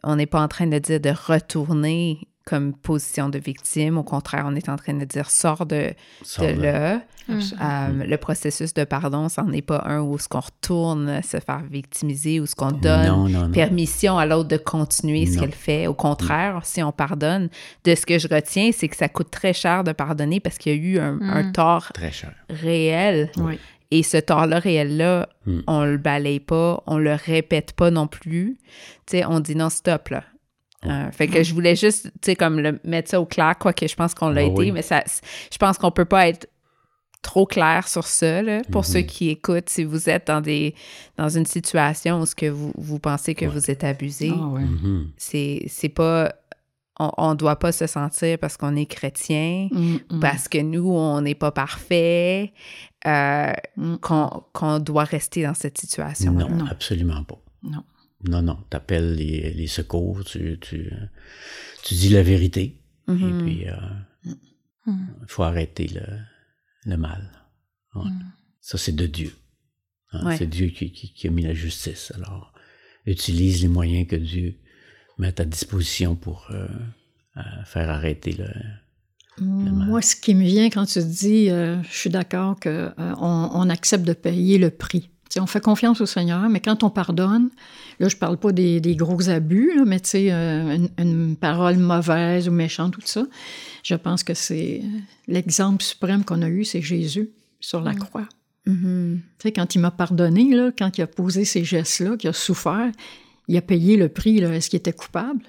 [0.02, 3.98] on n'est pas en train de dire de retourner comme position de victime.
[3.98, 5.92] Au contraire, on est en train de dire sors de,
[6.40, 7.02] là.
[7.30, 11.38] Euh, le processus de pardon, ça n'en est pas un où ce qu'on retourne se
[11.40, 15.86] faire victimiser ou ce qu'on donne permission à l'autre de continuer ce qu'elle fait.
[15.86, 17.50] Au contraire, si on pardonne,
[17.84, 20.72] de ce que je retiens, c'est que ça coûte très cher de pardonner parce qu'il
[20.72, 21.52] y a eu un, mm.
[21.52, 21.92] tort
[22.48, 23.30] réel.
[23.90, 25.60] Et ce tort-là réel-là, mm.
[25.66, 28.56] on le balaye pas, on le répète pas non plus.
[29.06, 30.24] Tu sais, on dit non, stop, là.
[30.86, 33.72] Euh, fait que je voulais juste, tu sais, comme le, mettre ça au clair, quoi
[33.72, 35.02] que je pense qu'on l'a ah été, mais ça,
[35.52, 36.48] je pense qu'on peut pas être
[37.20, 39.06] trop clair sur ça, là, pour ceux mhm.
[39.06, 40.74] qui écoutent, si vous êtes dans des
[41.16, 45.10] dans une situation où ce que vous, vous pensez que vous êtes abusé, ah mhm.
[45.16, 46.32] c'est, c'est pas
[46.98, 51.20] on ne doit pas se sentir parce qu'on est chrétien, mm, parce que nous, on
[51.20, 52.52] n'est pas parfait,
[53.06, 53.96] euh, mm.
[53.98, 56.32] qu'on, qu'on doit rester dans cette situation.
[56.32, 57.38] Non, non, absolument pas.
[57.62, 57.84] Non.
[58.24, 60.90] Non, non, tu appelles les, les, secours, tu, tu,
[61.84, 62.80] tu, dis la vérité.
[63.06, 63.42] Et mm-hmm.
[63.42, 65.06] puis, il euh, mm.
[65.28, 66.02] faut arrêter le,
[66.84, 67.30] le mal.
[67.94, 68.10] Mm.
[68.60, 69.32] Ça, c'est de Dieu.
[70.12, 70.36] Hein.
[70.36, 72.12] C'est Dieu qui, qui, a mis la justice.
[72.16, 72.52] Alors,
[73.06, 74.56] utilise les moyens que Dieu
[75.18, 76.66] met à ta disposition pour euh,
[77.64, 78.48] faire arrêter le,
[79.44, 79.86] mal.
[79.86, 84.04] Moi, ce qui me vient quand tu dis, euh, je suis d'accord qu'on on accepte
[84.04, 87.50] de payer le prix on fait confiance au Seigneur, mais quand on pardonne,
[88.00, 92.52] là, je parle pas des, gros abus, mais tu sais, euh, une, parole mauvaise ou
[92.52, 93.26] méchante, tout ça,
[93.82, 94.82] je pense que c'est
[95.26, 97.98] l'exemple suprême qu'on a eu, c'est Jésus sur la mm.
[97.98, 98.28] croix.
[98.68, 102.34] Tu sais, quand il m'a pardonné, là, quand il a posé ces gestes-là, qu'il a
[102.34, 102.90] souffert,
[103.48, 104.38] il a payé le prix.
[104.38, 105.42] Est-ce qu'il était coupable?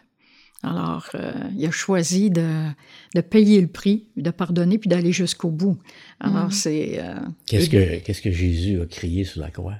[0.61, 2.67] Alors, euh, il a choisi de,
[3.15, 5.79] de, payer le prix, de pardonner, puis d'aller jusqu'au bout.
[6.19, 6.51] Alors, mm.
[6.51, 6.99] c'est...
[7.01, 9.77] Euh, qu'est-ce, que, qu'est-ce que Jésus a crié sur la croix?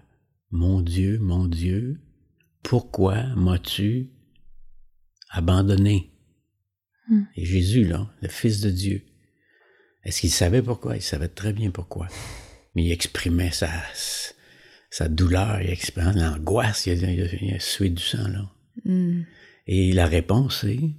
[0.51, 1.99] Mon Dieu, mon Dieu,
[2.63, 4.09] pourquoi m'as-tu
[5.29, 6.11] abandonné?
[7.09, 7.23] Mm.
[7.35, 9.01] Et Jésus, là, le Fils de Dieu,
[10.05, 10.95] est-ce qu'il savait pourquoi?
[10.95, 12.07] Il savait très bien pourquoi.
[12.73, 13.69] Mais il exprimait sa,
[14.89, 18.49] sa douleur, il exprimait l'angoisse, il a, il a, sué du sang, là.
[18.85, 19.23] Mm.
[19.71, 20.95] Et la réponse est,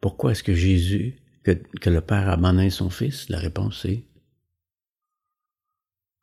[0.00, 3.28] pourquoi est-ce que Jésus, que, que, le Père a abandonné son Fils?
[3.28, 4.06] La réponse est,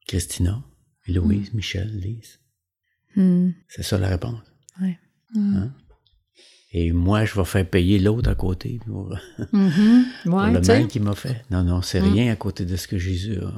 [0.08, 0.64] Christina,
[1.08, 1.56] Louise, mm.
[1.56, 2.40] Michel, Lise.
[3.16, 3.50] Mm.
[3.68, 4.40] C'est ça la réponse.
[4.82, 4.98] Ouais.
[5.36, 5.72] Hein?
[6.72, 9.10] Et moi, je vais faire payer l'autre à côté pour,
[9.54, 10.04] mm-hmm.
[10.26, 11.46] le mal qu'il m'a fait.
[11.52, 12.12] Non, non, c'est mm.
[12.12, 13.54] rien à côté de ce que Jésus a,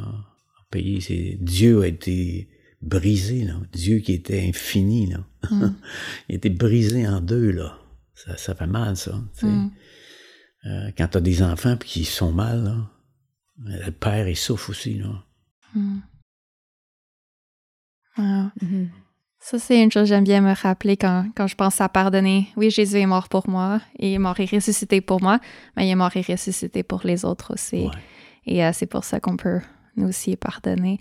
[0.70, 1.00] payé.
[1.00, 2.50] C'est Dieu a été
[2.82, 3.62] brisé, là.
[3.72, 5.26] Dieu qui était infini, là.
[6.28, 7.79] Il a été brisé en deux, là.
[8.26, 9.14] Ça, ça fait mal, ça.
[9.42, 9.70] Mm.
[10.66, 12.76] Euh, quand tu as des enfants puis qui sont mal, là,
[13.86, 15.00] le père, il souffre aussi.
[15.00, 15.24] Là.
[15.74, 16.00] Mm.
[18.18, 18.88] Mm-hmm.
[19.40, 22.50] Ça, c'est une chose que j'aime bien me rappeler quand, quand, je pense à pardonner.
[22.58, 25.40] Oui, Jésus est mort pour moi, il est mort et ressuscité pour moi,
[25.78, 27.90] mais il est mort et ressuscité pour les autres aussi.
[28.46, 29.62] Et euh, c'est pour ça qu'on peut
[29.96, 31.00] nous aussi pardonner.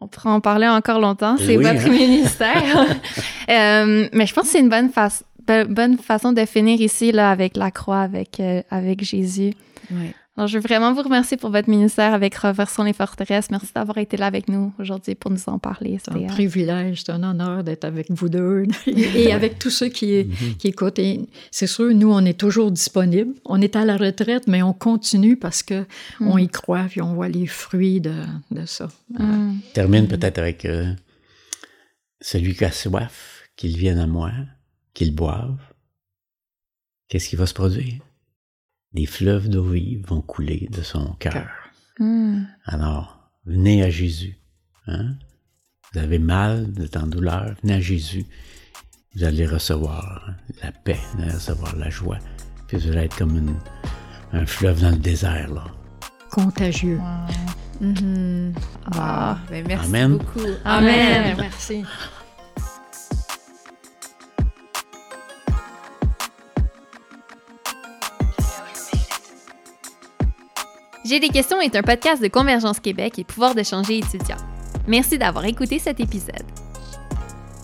[0.00, 1.90] On pourra en parler encore longtemps, c'est votre hein?
[1.90, 2.86] ministère.
[3.50, 4.90] Euh, mais je pense que c'est une bonne
[5.46, 9.52] bonne façon de finir ici là, avec la croix, avec, euh, avec Jésus.
[10.36, 13.50] Alors, je veux vraiment vous remercier pour votre ministère avec Reversons les forteresses.
[13.50, 15.98] Merci d'avoir été là avec nous aujourd'hui pour nous en parler.
[16.02, 19.88] C'est un euh, privilège, c'est un honneur d'être avec vous deux et, avec tous ceux
[19.88, 20.56] qui, mhm.
[20.56, 21.00] qui écoutent.
[21.50, 23.34] c'est sûr, nous, on est toujours disponibles.
[23.44, 25.84] On est à la retraite, mais on continue parce que
[26.20, 26.40] on mm.
[26.40, 28.14] y croit et on voit les fruits de,
[28.50, 28.88] de ça.
[29.18, 29.56] Mm.
[29.74, 30.90] Termine peut-être avec euh,
[32.20, 34.30] celui qui a soif, qu'il vienne à moi
[34.94, 35.60] qu'ils boivent,
[37.08, 38.00] qu'est-ce qui va se produire?
[38.92, 41.48] Des fleuves d'eau vive vont couler de son cœur.
[41.98, 42.44] Hmm.
[42.64, 44.38] Alors, venez à Jésus.
[44.86, 45.14] Hein?
[45.92, 48.26] Vous avez mal, vous êtes en douleur, venez à Jésus.
[49.14, 50.30] Vous allez recevoir
[50.62, 52.18] la paix, vous allez recevoir la joie.
[52.68, 53.56] Puis vous allez être comme
[54.32, 55.52] un fleuve dans le désert.
[55.52, 55.64] Là.
[56.30, 57.00] Contagieux.
[58.92, 60.18] Ah, ben merci Amen.
[60.18, 60.40] beaucoup.
[60.64, 61.22] Amen.
[61.22, 61.36] Amen.
[61.38, 61.84] Merci.
[71.04, 74.36] J'ai des questions est un podcast de Convergence Québec et pouvoir d'échanger étudiants.
[74.86, 76.44] Merci d'avoir écouté cet épisode.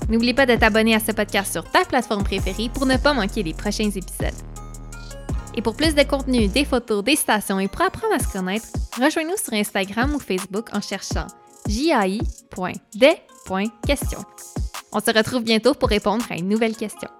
[0.08, 3.42] N'oublie pas de t'abonner à ce podcast sur ta plateforme préférée pour ne pas manquer
[3.42, 4.32] les prochains épisodes.
[5.54, 8.68] Et pour plus de contenu, des photos, des stations et pour apprendre à se connaître,
[8.98, 11.26] rejoins-nous sur Instagram ou Facebook en cherchant
[11.68, 14.18] jai.des.question.
[14.92, 17.10] On se retrouve bientôt pour répondre à une nouvelle question.